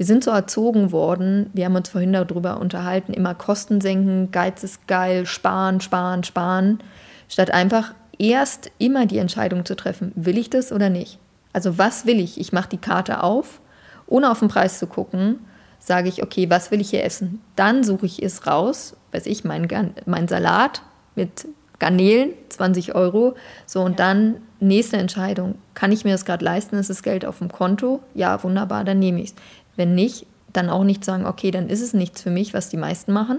[0.00, 4.64] Wir sind so erzogen worden, wir haben uns vorhin darüber unterhalten, immer Kosten senken, Geiz
[4.64, 6.82] ist geil, sparen, sparen, sparen,
[7.28, 11.18] statt einfach erst immer die Entscheidung zu treffen, will ich das oder nicht?
[11.52, 12.40] Also was will ich?
[12.40, 13.60] Ich mache die Karte auf,
[14.06, 15.40] ohne auf den Preis zu gucken,
[15.78, 17.42] sage ich, okay, was will ich hier essen?
[17.54, 19.68] Dann suche ich es raus, weiß ich, mein,
[20.06, 20.80] mein Salat
[21.14, 21.46] mit
[21.80, 23.34] Garnelen, 20 Euro.
[23.66, 24.06] So, und ja.
[24.06, 25.56] dann nächste Entscheidung.
[25.74, 26.76] Kann ich mir das gerade leisten?
[26.76, 28.00] Ist das Geld auf dem Konto?
[28.14, 29.34] Ja, wunderbar, dann nehme ich es.
[29.80, 32.76] Wenn nicht, dann auch nicht sagen, okay, dann ist es nichts für mich, was die
[32.76, 33.38] meisten machen,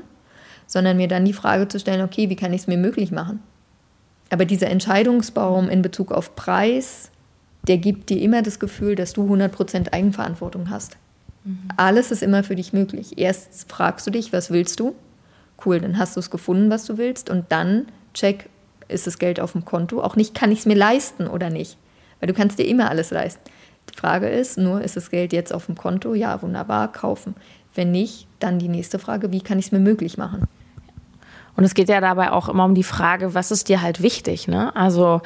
[0.65, 3.43] sondern mir dann die Frage zu stellen, okay, wie kann ich es mir möglich machen?
[4.31, 7.11] Aber dieser Entscheidungsbaum in Bezug auf Preis,
[7.67, 10.97] der gibt dir immer das Gefühl, dass du 100% Eigenverantwortung hast.
[11.43, 11.69] Mhm.
[11.77, 13.19] Alles ist immer für dich möglich.
[13.19, 14.95] Erst fragst du dich, was willst du?
[15.63, 17.29] Cool, dann hast du es gefunden, was du willst.
[17.29, 18.49] Und dann check,
[18.87, 20.01] ist das Geld auf dem Konto?
[20.01, 21.77] Auch nicht, kann ich es mir leisten oder nicht?
[22.19, 23.43] Weil du kannst dir immer alles leisten.
[23.89, 26.13] Die Frage ist nur, ist das Geld jetzt auf dem Konto?
[26.13, 27.35] Ja, wunderbar, kaufen.
[27.73, 30.47] Wenn nicht, dann die nächste Frage, wie kann ich es mir möglich machen?
[31.55, 34.47] Und es geht ja dabei auch immer um die Frage, was ist dir halt wichtig?
[34.47, 34.75] Ne?
[34.75, 35.21] Also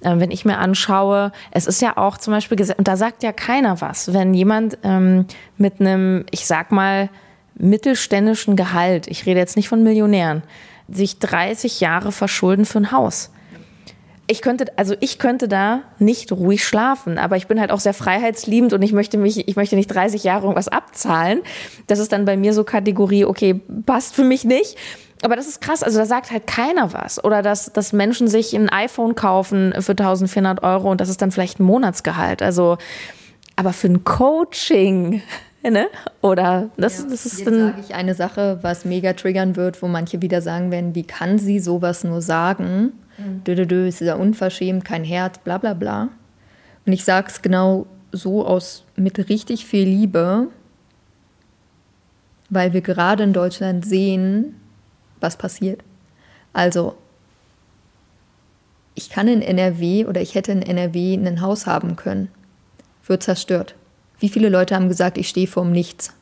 [0.00, 3.32] äh, wenn ich mir anschaue, es ist ja auch zum Beispiel, und da sagt ja
[3.32, 7.08] keiner was, wenn jemand ähm, mit einem, ich sag mal,
[7.54, 10.42] mittelständischen Gehalt, ich rede jetzt nicht von Millionären,
[10.88, 13.30] sich 30 Jahre verschulden für ein Haus
[14.30, 17.94] ich könnte, also ich könnte da nicht ruhig schlafen, aber ich bin halt auch sehr
[17.94, 21.40] freiheitsliebend und ich möchte mich, ich möchte nicht 30 Jahre irgendwas abzahlen.
[21.88, 24.76] Das ist dann bei mir so Kategorie, okay, passt für mich nicht.
[25.22, 27.22] Aber das ist krass, also da sagt halt keiner was.
[27.22, 31.32] Oder dass, dass Menschen sich ein iPhone kaufen für 1400 Euro und das ist dann
[31.32, 32.40] vielleicht ein Monatsgehalt.
[32.40, 32.78] Also,
[33.56, 35.22] aber für ein Coaching,
[35.62, 35.88] ne?
[36.22, 37.72] Oder das, ja, das ist jetzt dann.
[37.72, 41.38] sage ich eine Sache, was mega triggern wird, wo manche wieder sagen werden, wie kann
[41.38, 42.92] sie sowas nur sagen?
[43.20, 43.44] Mhm.
[43.44, 46.08] Dö, dö, ist ja unverschämt, kein Herz, bla bla bla.
[46.86, 50.48] Und ich sage es genau so aus mit richtig viel Liebe,
[52.48, 54.56] weil wir gerade in Deutschland sehen,
[55.20, 55.82] was passiert.
[56.52, 56.96] Also,
[58.94, 62.28] ich kann in NRW oder ich hätte in NRW ein Haus haben können,
[63.06, 63.74] wird zerstört.
[64.18, 66.12] Wie viele Leute haben gesagt, ich stehe vorm Nichts?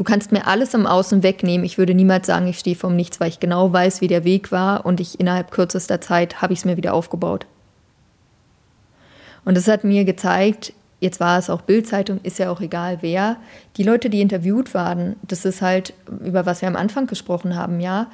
[0.00, 1.66] Du kannst mir alles im Außen wegnehmen.
[1.66, 4.50] Ich würde niemals sagen, ich stehe vorm Nichts, weil ich genau weiß, wie der Weg
[4.50, 7.44] war und ich innerhalb kürzester Zeit habe ich es mir wieder aufgebaut.
[9.44, 13.36] Und das hat mir gezeigt, jetzt war es auch Bildzeitung, ist ja auch egal wer,
[13.76, 15.92] die Leute, die interviewt waren, das ist halt,
[16.24, 18.06] über was wir am Anfang gesprochen haben, ja.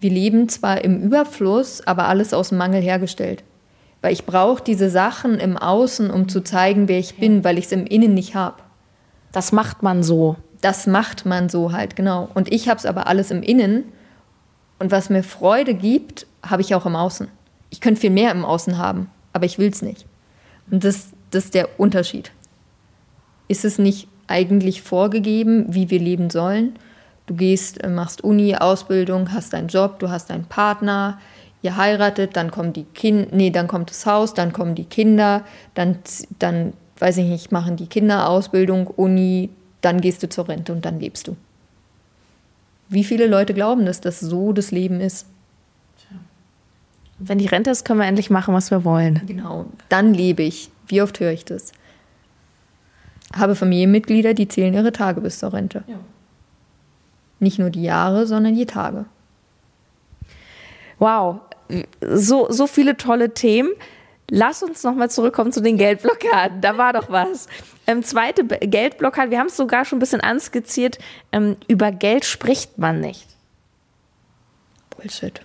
[0.00, 3.44] Wir leben zwar im Überfluss, aber alles aus dem Mangel hergestellt.
[4.00, 7.66] Weil ich brauche diese Sachen im Außen, um zu zeigen, wer ich bin, weil ich
[7.66, 8.62] es im Innen nicht habe.
[9.32, 12.28] Das macht man so das macht man so halt, genau.
[12.34, 13.84] Und ich habe es aber alles im Innen.
[14.78, 17.28] Und was mir Freude gibt, habe ich auch im Außen.
[17.70, 20.06] Ich könnte viel mehr im Außen haben, aber ich will es nicht.
[20.70, 22.32] Und das, das ist der Unterschied.
[23.48, 26.78] Ist es nicht eigentlich vorgegeben, wie wir leben sollen?
[27.26, 31.18] Du gehst, äh, machst Uni, Ausbildung, hast deinen Job, du hast deinen Partner,
[31.62, 35.44] ihr heiratet, dann kommen die Kinder, nee, dann kommt das Haus, dann kommen die Kinder,
[35.74, 35.98] dann,
[36.38, 39.50] dann, weiß ich nicht, machen die Kinder Ausbildung, Uni,
[39.86, 41.36] dann gehst du zur Rente und dann lebst du.
[42.88, 45.26] Wie viele Leute glauben, dass das so das Leben ist?
[47.18, 49.22] Wenn die Rente ist, können wir endlich machen, was wir wollen.
[49.26, 50.70] Genau, dann lebe ich.
[50.88, 51.72] Wie oft höre ich das?
[53.34, 55.84] Habe Familienmitglieder, die zählen ihre Tage bis zur Rente.
[55.86, 56.00] Ja.
[57.38, 59.06] Nicht nur die Jahre, sondern die Tage.
[60.98, 61.40] Wow,
[62.00, 63.70] so, so viele tolle Themen.
[64.30, 66.60] Lass uns nochmal zurückkommen zu den Geldblockaden.
[66.60, 67.46] Da war doch was.
[67.86, 70.98] Ähm, zweite Geldblockade, wir haben es sogar schon ein bisschen anskizziert.
[71.30, 73.28] Ähm, über Geld spricht man nicht.
[74.90, 75.40] Bullshit.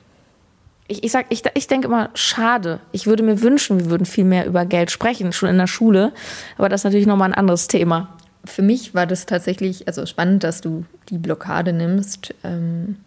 [0.87, 2.79] Ich, ich, sag, ich, ich denke immer, schade.
[2.91, 6.11] Ich würde mir wünschen, wir würden viel mehr über Geld sprechen, schon in der Schule.
[6.57, 8.17] Aber das ist natürlich nochmal ein anderes Thema.
[8.43, 12.33] Für mich war das tatsächlich, also spannend, dass du die Blockade nimmst.
[12.43, 12.97] Ähm,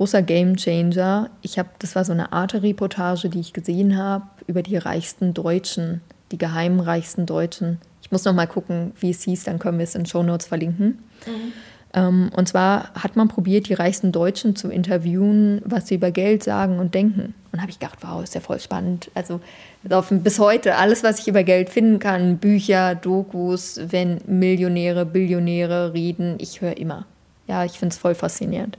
[0.00, 1.28] großer Gamechanger.
[1.42, 6.00] Ich habe, das war so eine Arte-Reportage, die ich gesehen habe über die reichsten Deutschen,
[6.32, 7.76] die geheimen reichsten Deutschen.
[8.00, 10.46] Ich muss noch mal gucken, wie es hieß, dann können wir es in Show Notes
[10.46, 11.00] verlinken.
[11.26, 11.52] Mhm.
[11.92, 16.44] Ähm, und zwar hat man probiert, die reichsten Deutschen zu interviewen, was sie über Geld
[16.44, 17.34] sagen und denken.
[17.52, 19.10] Und habe ich gedacht, wow, ist ja voll spannend.
[19.12, 19.42] Also
[19.82, 26.36] bis heute alles, was ich über Geld finden kann, Bücher, Dokus, wenn Millionäre, Billionäre reden,
[26.38, 27.04] ich höre immer.
[27.48, 28.78] Ja, ich finde es voll faszinierend.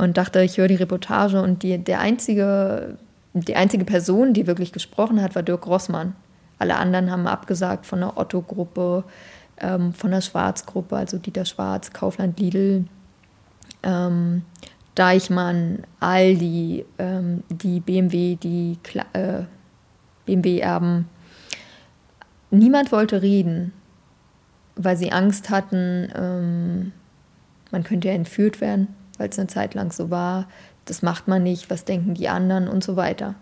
[0.00, 2.96] Und dachte, ich höre die Reportage und die, der einzige,
[3.34, 6.16] die einzige Person, die wirklich gesprochen hat, war Dirk Rossmann.
[6.58, 9.04] Alle anderen haben abgesagt von der Otto-Gruppe,
[9.58, 12.86] ähm, von der Schwarz-Gruppe, also Dieter Schwarz, Kaufland Lidl,
[13.82, 14.40] ähm,
[14.94, 18.78] Deichmann, Aldi, ähm, die BMW, die
[19.12, 19.42] äh,
[20.24, 21.10] BMW-Erben.
[22.50, 23.74] Niemand wollte reden,
[24.76, 26.92] weil sie Angst hatten, ähm,
[27.70, 28.88] man könnte ja entführt werden,
[29.20, 30.48] weil es eine Zeit lang so war.
[30.86, 33.34] Das macht man nicht, was denken die anderen und so weiter.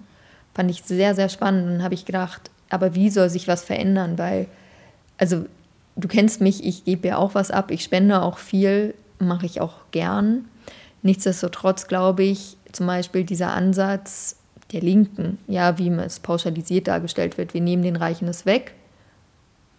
[0.54, 4.18] Fand ich sehr, sehr spannend und habe ich gedacht, aber wie soll sich was verändern?
[4.18, 4.48] Weil,
[5.18, 5.46] also
[5.96, 9.60] du kennst mich, ich gebe ja auch was ab, ich spende auch viel, mache ich
[9.60, 10.46] auch gern.
[11.02, 14.36] Nichtsdestotrotz glaube ich, zum Beispiel dieser Ansatz
[14.72, 18.74] der Linken, ja, wie es pauschalisiert dargestellt wird, wir nehmen den Reichen es weg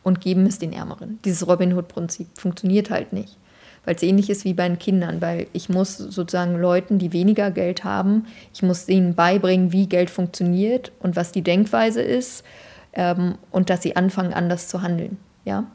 [0.04, 1.20] und geben es den Ärmeren.
[1.26, 3.38] Dieses Robin Hood-Prinzip funktioniert halt nicht,
[3.86, 7.52] weil es ähnlich ist wie bei den Kindern, weil ich muss sozusagen Leuten, die weniger
[7.52, 12.44] Geld haben, ich muss ihnen beibringen, wie Geld funktioniert und was die Denkweise ist
[12.94, 15.18] ähm, und dass sie anfangen, anders zu handeln.
[15.46, 15.66] Ja?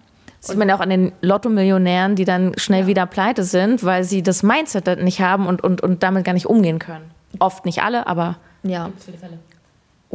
[0.47, 2.87] sieht man ja auch an den Lotto-Millionären, die dann schnell ja.
[2.87, 6.47] wieder pleite sind, weil sie das Mindset nicht haben und, und, und damit gar nicht
[6.47, 7.11] umgehen können.
[7.39, 8.91] Oft nicht alle, aber ja.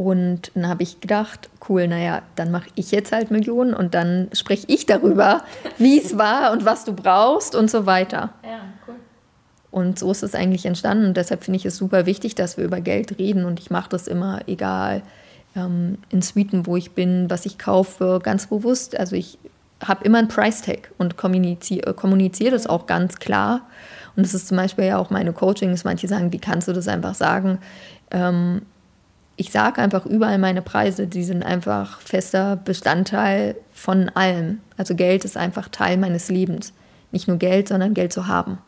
[0.00, 4.30] Und dann habe ich gedacht, cool, naja, dann mache ich jetzt halt Millionen und dann
[4.32, 5.42] spreche ich darüber,
[5.76, 8.30] wie es war und was du brauchst und so weiter.
[8.42, 8.94] Ja, cool.
[9.70, 12.64] Und so ist es eigentlich entstanden und deshalb finde ich es super wichtig, dass wir
[12.64, 15.02] über Geld reden und ich mache das immer, egal
[15.54, 18.98] ähm, in Suiten, wo ich bin, was ich kaufe, ganz bewusst.
[18.98, 19.38] Also ich
[19.84, 23.68] habe immer einen Price-Tag und kommuniziere kommunizier das auch ganz klar.
[24.16, 25.84] Und das ist zum Beispiel ja auch meine Coachings.
[25.84, 27.58] Manche sagen, wie kannst du das einfach sagen?
[28.10, 28.62] Ähm,
[29.40, 34.60] ich sage einfach überall meine Preise, die sind einfach fester Bestandteil von allem.
[34.76, 36.74] Also Geld ist einfach Teil meines Lebens.
[37.10, 38.58] Nicht nur Geld, sondern Geld zu haben.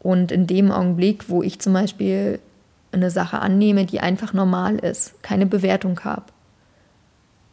[0.00, 2.40] Und in dem Augenblick, wo ich zum Beispiel
[2.92, 6.26] eine Sache annehme, die einfach normal ist, keine Bewertung habe,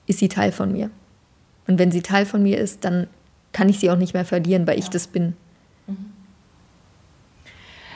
[0.06, 0.90] ist sie Teil von mir.
[1.66, 3.08] Und wenn sie Teil von mir ist, dann
[3.54, 4.84] kann ich sie auch nicht mehr verlieren, weil ja.
[4.84, 5.38] ich das bin.
[5.88, 6.12] Mhm.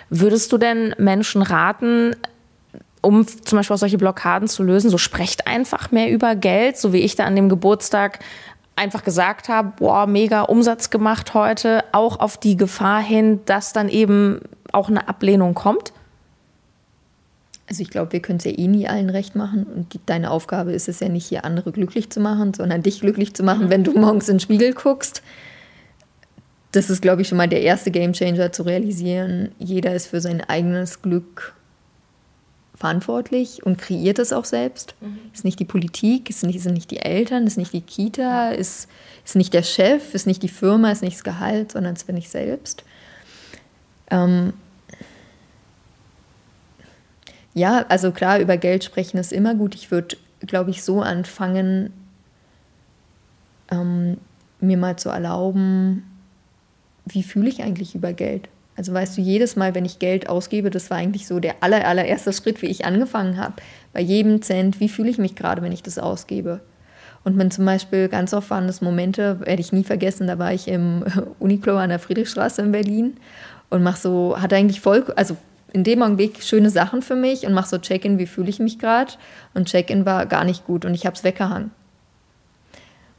[0.10, 2.16] Würdest du denn Menschen raten,
[3.02, 6.94] um zum Beispiel auch solche Blockaden zu lösen, so sprecht einfach mehr über Geld, so
[6.94, 8.20] wie ich da an dem Geburtstag
[8.76, 13.90] einfach gesagt habe, boah, mega Umsatz gemacht heute, auch auf die Gefahr hin, dass dann
[13.90, 14.40] eben
[14.72, 15.94] auch eine Ablehnung kommt?
[17.68, 19.64] Also ich glaube, wir können es ja eh nie allen recht machen.
[19.64, 23.00] Und die, deine Aufgabe ist es ja nicht, hier andere glücklich zu machen, sondern dich
[23.00, 25.22] glücklich zu machen, wenn du morgens in den Spiegel guckst.
[26.74, 29.52] Das ist, glaube ich, schon mal der erste Gamechanger zu realisieren.
[29.60, 31.54] Jeder ist für sein eigenes Glück
[32.82, 34.96] verantwortlich und kreiert es auch selbst.
[35.02, 35.20] Mhm.
[35.34, 38.90] Ist nicht die Politik, ist nicht, sind nicht die Eltern, ist nicht die Kita, ist,
[39.23, 42.17] ist nicht der Chef, ist nicht die Firma, ist nicht das Gehalt, sondern es bin
[42.17, 42.84] ich selbst.
[44.10, 44.54] Ähm,
[47.54, 49.75] ja, also klar, über Geld sprechen ist immer gut.
[49.75, 51.94] Ich würde, glaube ich, so anfangen,
[53.69, 54.17] ähm,
[54.60, 56.04] mir mal zu erlauben,
[57.06, 58.50] wie fühle ich eigentlich über Geld?
[58.82, 61.88] Also weißt du, jedes Mal, wenn ich Geld ausgebe, das war eigentlich so der aller,
[61.88, 63.54] allererste Schritt, wie ich angefangen habe.
[63.94, 66.62] Bei jedem Cent, wie fühle ich mich gerade, wenn ich das ausgebe?
[67.23, 70.52] Und wenn zum Beispiel ganz oft waren das Momente, werde ich nie vergessen, da war
[70.52, 71.06] ich im
[71.40, 73.17] Uniqlo an der Friedrichstraße in Berlin
[73.69, 75.38] und mach so, hatte eigentlich voll, also
[75.71, 78.79] in dem Augenblick schöne Sachen für mich und mach so Check-in, wie fühle ich mich
[78.79, 79.13] gerade.
[79.54, 81.69] Und Check-in war gar nicht gut und ich habe es weggehangen.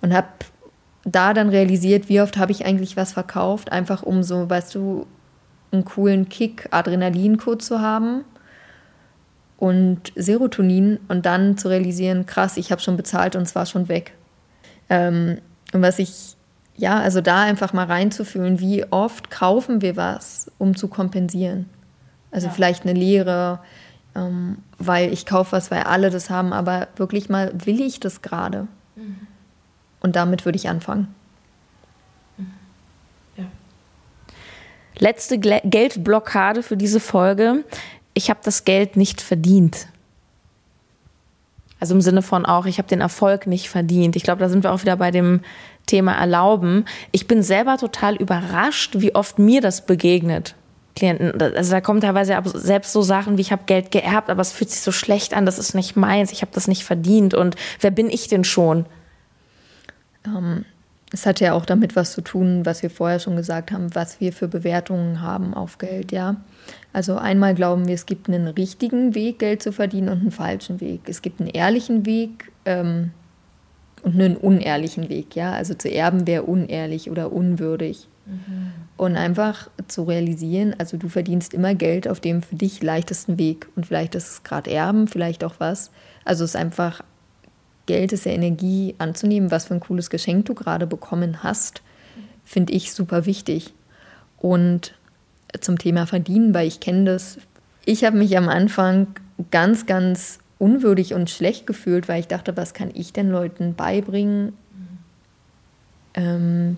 [0.01, 0.27] Und habe
[1.05, 5.07] da dann realisiert, wie oft habe ich eigentlich was verkauft, einfach um so, weißt du,
[5.73, 8.25] einen coolen Kick, Adrenalincode zu haben
[9.59, 13.89] und Serotonin und dann zu realisieren, krass, ich habe schon bezahlt und es war schon
[13.89, 14.15] weg.
[14.89, 15.39] Ähm,
[15.73, 16.37] und was ich,
[16.77, 21.69] ja, also da einfach mal reinzufühlen, wie oft kaufen wir was, um zu kompensieren.
[22.31, 22.53] Also ja.
[22.53, 23.61] vielleicht eine Lehre,
[24.15, 28.21] ähm, weil ich kaufe was, weil alle das haben, aber wirklich mal, will ich das
[28.21, 28.67] gerade?
[28.97, 29.27] Mhm.
[30.01, 31.15] Und damit würde ich anfangen.
[32.37, 32.51] Mhm.
[33.37, 33.45] Ja.
[34.99, 37.65] Letzte Gle Geldblockade für diese Folge.
[38.15, 39.89] Ich habe das Geld nicht verdient.
[41.81, 44.15] Also im Sinne von auch, ich habe den Erfolg nicht verdient.
[44.15, 45.41] Ich glaube, da sind wir auch wieder bei dem
[45.87, 46.85] Thema Erlauben.
[47.11, 50.55] Ich bin selber total überrascht, wie oft mir das begegnet.
[50.95, 51.41] Klienten.
[51.41, 54.71] Also da kommen teilweise selbst so Sachen wie ich habe Geld geerbt, aber es fühlt
[54.71, 57.91] sich so schlecht an, das ist nicht meins, ich habe das nicht verdient und wer
[57.91, 58.87] bin ich denn schon?
[60.27, 60.65] Ähm,
[61.13, 64.21] es hat ja auch damit was zu tun, was wir vorher schon gesagt haben, was
[64.21, 66.37] wir für Bewertungen haben auf Geld, ja.
[66.95, 70.81] Also einmal glauben wir, es gibt einen richtigen Weg, Geld zu verdienen und einen falschen
[70.81, 71.03] Weg.
[71.07, 73.11] Es gibt einen ehrlichen Weg ähm,
[74.03, 75.53] und einen unehrlichen Weg, ja.
[75.53, 78.09] Also zu erben wäre unehrlich oder unwürdig.
[78.25, 78.73] Mhm.
[78.97, 83.69] Und einfach zu realisieren, also du verdienst immer Geld auf dem für dich leichtesten Weg.
[83.77, 85.91] Und vielleicht ist es gerade Erben, vielleicht auch was.
[86.25, 87.03] Also es ist einfach,
[87.87, 91.83] Geld ist ja Energie anzunehmen, was für ein cooles Geschenk du gerade bekommen hast,
[92.45, 93.75] finde ich super wichtig.
[94.39, 94.95] Und
[95.61, 97.39] zum Thema Verdienen, weil ich kenne das.
[97.85, 99.09] Ich habe mich am Anfang
[99.51, 104.53] ganz, ganz unwürdig und schlecht gefühlt, weil ich dachte, was kann ich denn Leuten beibringen?
[106.15, 106.77] Ähm,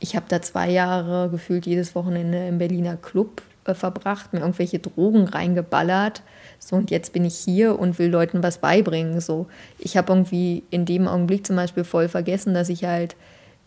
[0.00, 4.78] ich habe da zwei Jahre gefühlt jedes Wochenende im Berliner Club äh, verbracht, mir irgendwelche
[4.78, 6.22] Drogen reingeballert.
[6.58, 9.20] So, und jetzt bin ich hier und will Leuten was beibringen.
[9.20, 9.46] So,
[9.78, 13.16] ich habe irgendwie in dem Augenblick zum Beispiel voll vergessen, dass ich halt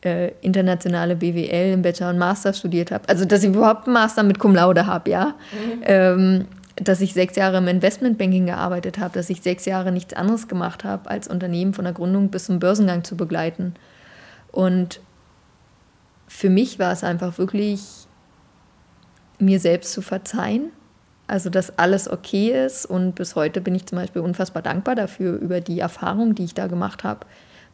[0.03, 3.07] äh, internationale BWL im Bachelor und Master studiert habe.
[3.07, 5.35] Also, dass ich überhaupt einen Master mit Cum Laude habe, ja.
[5.51, 5.81] Mhm.
[5.83, 10.47] Ähm, dass ich sechs Jahre im Investmentbanking gearbeitet habe, dass ich sechs Jahre nichts anderes
[10.47, 13.75] gemacht habe, als Unternehmen von der Gründung bis zum Börsengang zu begleiten.
[14.51, 15.01] Und
[16.27, 17.81] für mich war es einfach wirklich,
[19.37, 20.71] mir selbst zu verzeihen.
[21.31, 22.85] Also, dass alles okay ist.
[22.85, 26.53] Und bis heute bin ich zum Beispiel unfassbar dankbar dafür, über die Erfahrung, die ich
[26.53, 27.25] da gemacht habe,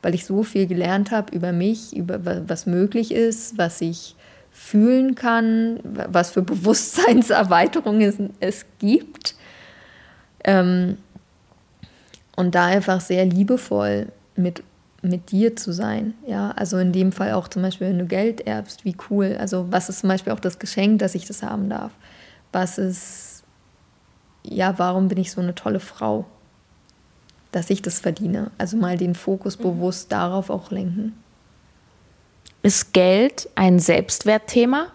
[0.03, 4.15] weil ich so viel gelernt habe über mich, über was möglich ist, was ich
[4.51, 9.33] fühlen kann, was für Bewusstseinserweiterungen es, es gibt.
[10.43, 10.99] Ähm,
[12.35, 14.61] und da einfach sehr liebevoll mit
[15.01, 16.13] mit dir zu sein.
[16.27, 19.35] Ja, also in dem Fall auch zum Beispiel, wenn du Geld erbst, wie cool.
[19.39, 21.91] Also was ist zum Beispiel auch das Geschenk, dass ich das haben darf?
[22.51, 23.36] Was ist,
[24.49, 26.25] ja, warum bin ich so eine tolle Frau?
[27.51, 28.51] Dass ich das verdiene.
[28.57, 29.63] Also mal den Fokus mhm.
[29.63, 31.13] bewusst darauf auch lenken.
[32.63, 34.87] Ist Geld ein Selbstwertthema?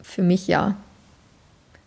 [0.00, 0.76] Für mich ja.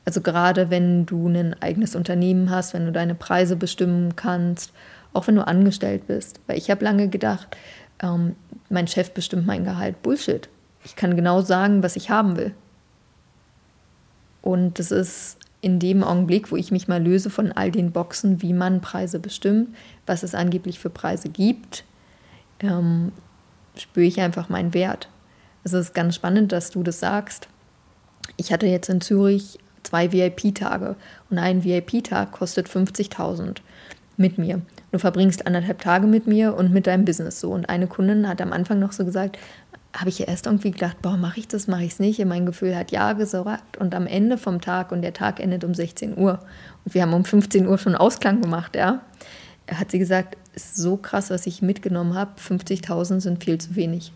[0.06, 4.72] Also gerade wenn du ein eigenes Unternehmen hast, wenn du deine Preise bestimmen kannst
[5.16, 6.40] auch wenn du angestellt bist.
[6.46, 7.56] Weil ich habe lange gedacht,
[8.02, 8.36] ähm,
[8.70, 10.02] mein Chef bestimmt mein Gehalt.
[10.04, 10.50] Bullshit.
[10.84, 12.54] Ich kann genau sagen, was ich haben will.
[14.42, 18.44] Und das ist in dem Augenblick, wo ich mich mal löse von all den Boxen,
[18.44, 19.70] wie man Preise bestimmt,
[20.06, 21.86] was es angeblich für Preise gibt,
[22.60, 23.12] ähm,
[23.76, 25.10] spüre ich einfach meinen Wert.
[25.64, 27.48] Es ist ganz spannend, dass du das sagst.
[28.38, 30.98] Ich hatte jetzt in Zürich zwei VIP-Tage
[31.32, 33.58] und ein VIP-Tag kostet 50.000
[34.18, 34.62] mit mir.
[34.92, 37.52] Du verbringst anderthalb Tage mit mir und mit deinem Business so.
[37.52, 39.40] Und eine Kundin hat am Anfang noch so gesagt,
[39.96, 42.20] habe ich ja erst irgendwie gedacht, boah, mache ich das, mache ich es nicht.
[42.20, 43.78] Und mein Gefühl hat ja gesagt.
[43.78, 46.40] Und am Ende vom Tag, und der Tag endet um 16 Uhr,
[46.84, 49.02] und wir haben um 15 Uhr schon Ausklang gemacht, ja,
[49.72, 54.12] hat sie gesagt, ist so krass, was ich mitgenommen habe, 50.000 sind viel zu wenig.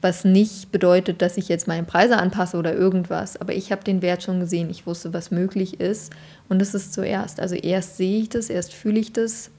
[0.00, 3.36] Was nicht bedeutet, dass ich jetzt meine Preise anpasse oder irgendwas.
[3.36, 4.70] Aber ich habe den Wert schon gesehen.
[4.70, 6.12] Ich wusste, was möglich ist.
[6.48, 7.40] Und das ist zuerst.
[7.40, 9.50] Also erst sehe ich das, erst fühle ich das,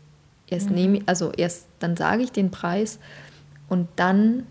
[0.48, 0.76] erst mhm.
[0.76, 3.00] nehme also erst dann sage ich den Preis
[3.68, 4.46] und dann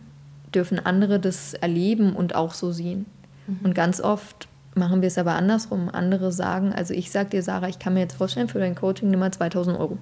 [0.55, 3.07] dürfen andere das erleben und auch so sehen.
[3.47, 3.59] Mhm.
[3.65, 5.89] Und ganz oft machen wir es aber andersrum.
[5.93, 9.11] Andere sagen, also ich sage dir, Sarah, ich kann mir jetzt vorstellen, für dein Coaching
[9.11, 9.99] nimm mal 2000 Euro.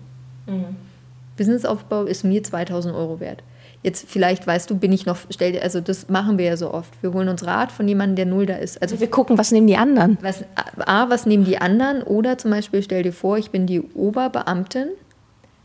[0.46, 0.76] Mhm.
[1.36, 3.42] Businessaufbau ist mir 2000 Euro wert.
[3.82, 6.72] Jetzt vielleicht weißt du, bin ich noch, stell dir, also das machen wir ja so
[6.72, 6.92] oft.
[7.02, 8.80] Wir holen uns Rat von jemandem, der null da ist.
[8.82, 10.18] Also wir gucken, was nehmen die anderen?
[10.22, 10.44] Was,
[10.78, 12.02] A, was nehmen die anderen?
[12.02, 14.88] Oder zum Beispiel stell dir vor, ich bin die Oberbeamtin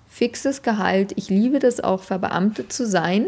[0.08, 1.14] fixes Gehalt.
[1.16, 3.28] Ich liebe das auch, verbeamtet zu sein.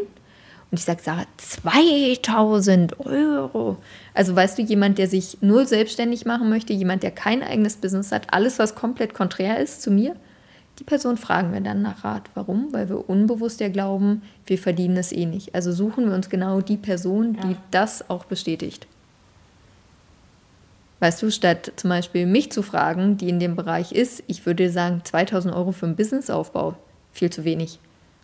[0.74, 3.78] Und ich sage, Sarah, 2000 Euro.
[4.16, 8.12] Also weißt du, jemand, der sich nur selbstständig machen möchte, jemand, der kein eigenes Business
[8.12, 10.16] hat, alles, was komplett konträr ist zu mir,
[10.80, 12.24] die Person fragen wir dann nach Rat.
[12.34, 12.74] Warum?
[12.74, 15.54] Weil wir unbewusst ja glauben, wir verdienen es eh nicht.
[15.54, 18.88] Also suchen wir uns genau die Person, die das auch bestätigt.
[21.02, 24.72] Weißt du, statt zum Beispiel mich zu fragen, die in dem Bereich ist, ich würde
[24.72, 26.74] sagen, 2000 Euro für einen Businessaufbau,
[27.12, 27.78] viel zu wenig.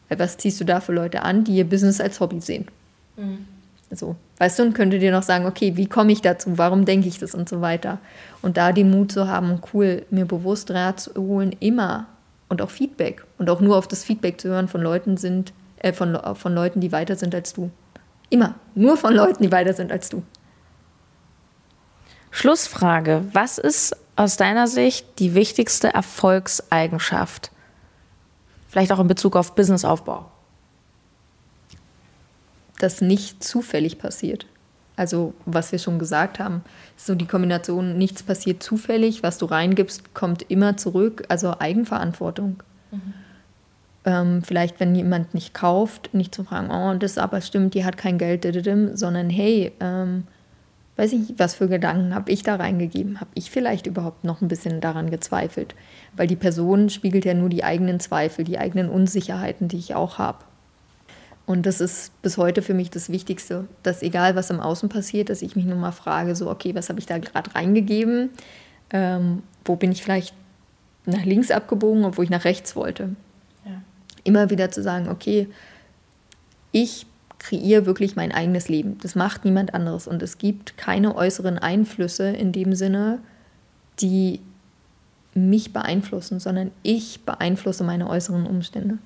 [0.10, 2.68] Weil was ziehst du da für Leute an, die ihr Business als Hobby sehen?
[3.16, 3.46] Mhm.
[3.92, 6.58] So, weißt du, und könnte dir noch sagen, okay, wie komme ich dazu?
[6.58, 7.98] Warum denke ich das und so weiter?
[8.42, 12.06] Und da den Mut zu haben, cool, mir bewusst Rat zu holen, immer
[12.50, 15.94] und auch Feedback und auch nur auf das Feedback zu hören von Leuten sind, äh,
[15.94, 17.72] von, von Leuten, die weiter sind als du.
[18.30, 18.56] Immer.
[18.76, 20.22] Nur von Leuten, die weiter sind als du.
[22.32, 23.24] Schlussfrage.
[23.34, 27.52] Was ist aus deiner Sicht die wichtigste Erfolgseigenschaft?
[28.70, 30.32] Vielleicht auch in Bezug auf Businessaufbau.
[32.78, 34.46] Dass nicht zufällig passiert.
[34.96, 36.64] Also, was wir schon gesagt haben,
[36.96, 41.24] so die Kombination, nichts passiert zufällig, was du reingibst, kommt immer zurück.
[41.30, 42.62] Also Eigenverantwortung.
[42.92, 43.14] Mhm.
[44.06, 47.98] Ähm, vielleicht, wenn jemand nicht kauft, nicht zu fragen, oh, das aber stimmt, die hat
[47.98, 48.46] kein Geld,
[48.94, 50.26] sondern hey, ähm,
[51.00, 53.22] weiß ich, was für Gedanken habe ich da reingegeben?
[53.22, 55.74] Habe ich vielleicht überhaupt noch ein bisschen daran gezweifelt?
[56.18, 60.18] Weil die Person spiegelt ja nur die eigenen Zweifel, die eigenen Unsicherheiten, die ich auch
[60.18, 60.40] habe.
[61.46, 65.30] Und das ist bis heute für mich das Wichtigste, dass egal was im Außen passiert,
[65.30, 68.32] dass ich mich nur mal frage, so, okay, was habe ich da gerade reingegeben?
[68.92, 70.36] Ähm, wo bin ich vielleicht
[71.06, 73.16] nach links abgebogen, obwohl ich nach rechts wollte?
[73.64, 73.82] Ja.
[74.26, 75.48] Immer wieder zu sagen, okay,
[76.74, 77.06] ich
[77.40, 78.98] kreiere wirklich mein eigenes Leben.
[79.02, 80.08] Das macht niemand anderes.
[80.08, 83.20] Und es gibt keine äußeren Einflüsse in dem Sinne,
[84.02, 84.42] die
[85.34, 88.98] mich beeinflussen, sondern ich beeinflusse meine äußeren Umstände.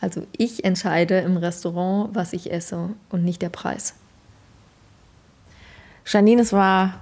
[0.00, 3.94] Also ich entscheide im Restaurant, was ich esse und nicht der Preis.
[6.06, 6.94] Janine, es war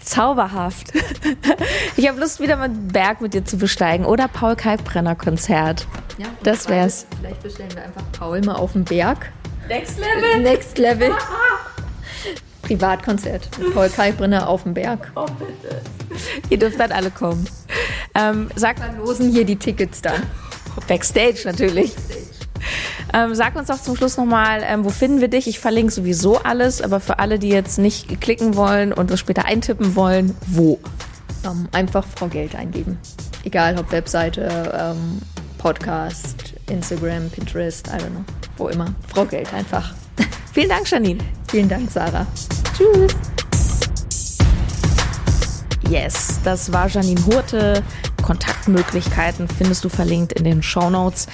[0.00, 0.92] zauberhaft.
[1.96, 5.86] Ich habe Lust, wieder mal einen Berg mit dir zu besteigen oder Paul Kalkbrenner Konzert.
[6.16, 7.06] Ja, das wär's.
[7.18, 9.30] Vielleicht bestellen wir einfach Paul mal auf den Berg
[9.70, 10.42] Next Level?
[10.42, 11.10] Next Level.
[12.62, 15.12] Privatkonzert Paul Kalkbrenner auf dem Berg.
[15.14, 15.80] Oh, bitte.
[16.48, 17.48] Ihr dürft dann alle kommen.
[18.16, 20.24] Ähm, sag mal, losen hier die Tickets dann.
[20.88, 21.94] Backstage natürlich.
[21.94, 22.20] Backstage.
[23.14, 25.46] Ähm, sag uns doch zum Schluss nochmal, ähm, wo finden wir dich?
[25.46, 29.44] Ich verlinke sowieso alles, aber für alle, die jetzt nicht klicken wollen und das später
[29.44, 30.80] eintippen wollen, wo?
[31.44, 32.98] Ähm, einfach Frau Geld eingeben.
[33.44, 35.22] Egal ob Webseite, ähm,
[35.58, 38.24] Podcast, Instagram, Pinterest, I don't know
[38.60, 38.94] wo immer.
[39.08, 39.94] Frau Geld einfach.
[40.52, 41.24] Vielen Dank, Janine.
[41.48, 42.26] Vielen Dank, Sarah.
[42.76, 43.12] Tschüss.
[45.88, 47.82] Yes, das war Janine Hurte.
[48.22, 51.26] Kontaktmöglichkeiten findest du verlinkt in den Show Notes.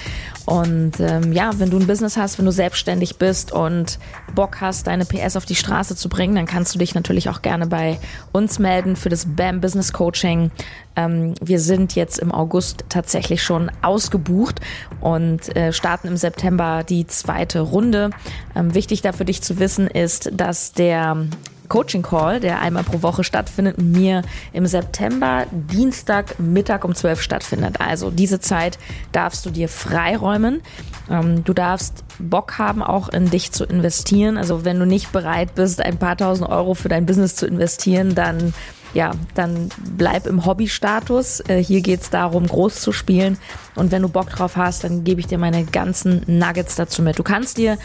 [0.45, 3.99] Und ähm, ja, wenn du ein Business hast, wenn du selbstständig bist und
[4.33, 7.41] Bock hast, deine PS auf die Straße zu bringen, dann kannst du dich natürlich auch
[7.41, 7.99] gerne bei
[8.31, 10.51] uns melden für das BAM Business Coaching.
[10.95, 14.61] Ähm, wir sind jetzt im August tatsächlich schon ausgebucht
[15.01, 18.11] und äh, starten im September die zweite Runde.
[18.55, 21.27] Ähm, wichtig da für dich zu wissen ist, dass der
[21.67, 24.21] Coaching Call, der einmal pro Woche stattfindet, mir
[24.53, 27.79] im September Dienstag Mittag um 12 stattfindet.
[27.79, 28.77] Also diese Zeit
[29.11, 30.61] darfst du dir freiräumen.
[31.09, 34.37] Ähm, du darfst Bock haben, auch in dich zu investieren.
[34.37, 38.15] Also wenn du nicht bereit bist, ein paar tausend Euro für dein Business zu investieren,
[38.15, 38.53] dann
[38.93, 41.41] ja, dann bleib im Hobbystatus.
[41.47, 43.37] Äh, hier geht's darum, groß zu spielen.
[43.75, 47.19] Und wenn du Bock drauf hast, dann gebe ich dir meine ganzen Nuggets dazu mit.
[47.19, 47.77] Du kannst dir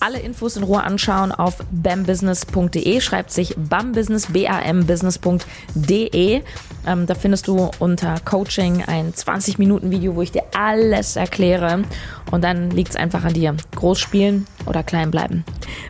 [0.00, 3.00] alle Infos in Ruhe anschauen auf bambusiness.de.
[3.00, 6.42] Schreibt sich bambusiness, b-a-m-business.de.
[6.86, 11.84] Ähm, da findest du unter Coaching ein 20-Minuten-Video, wo ich dir alles erkläre.
[12.30, 13.56] Und dann liegt es einfach an dir.
[13.74, 15.44] Groß spielen oder klein bleiben.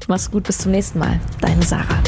[0.06, 1.20] Mach's gut, bis zum nächsten Mal.
[1.40, 2.02] Deine Sarah.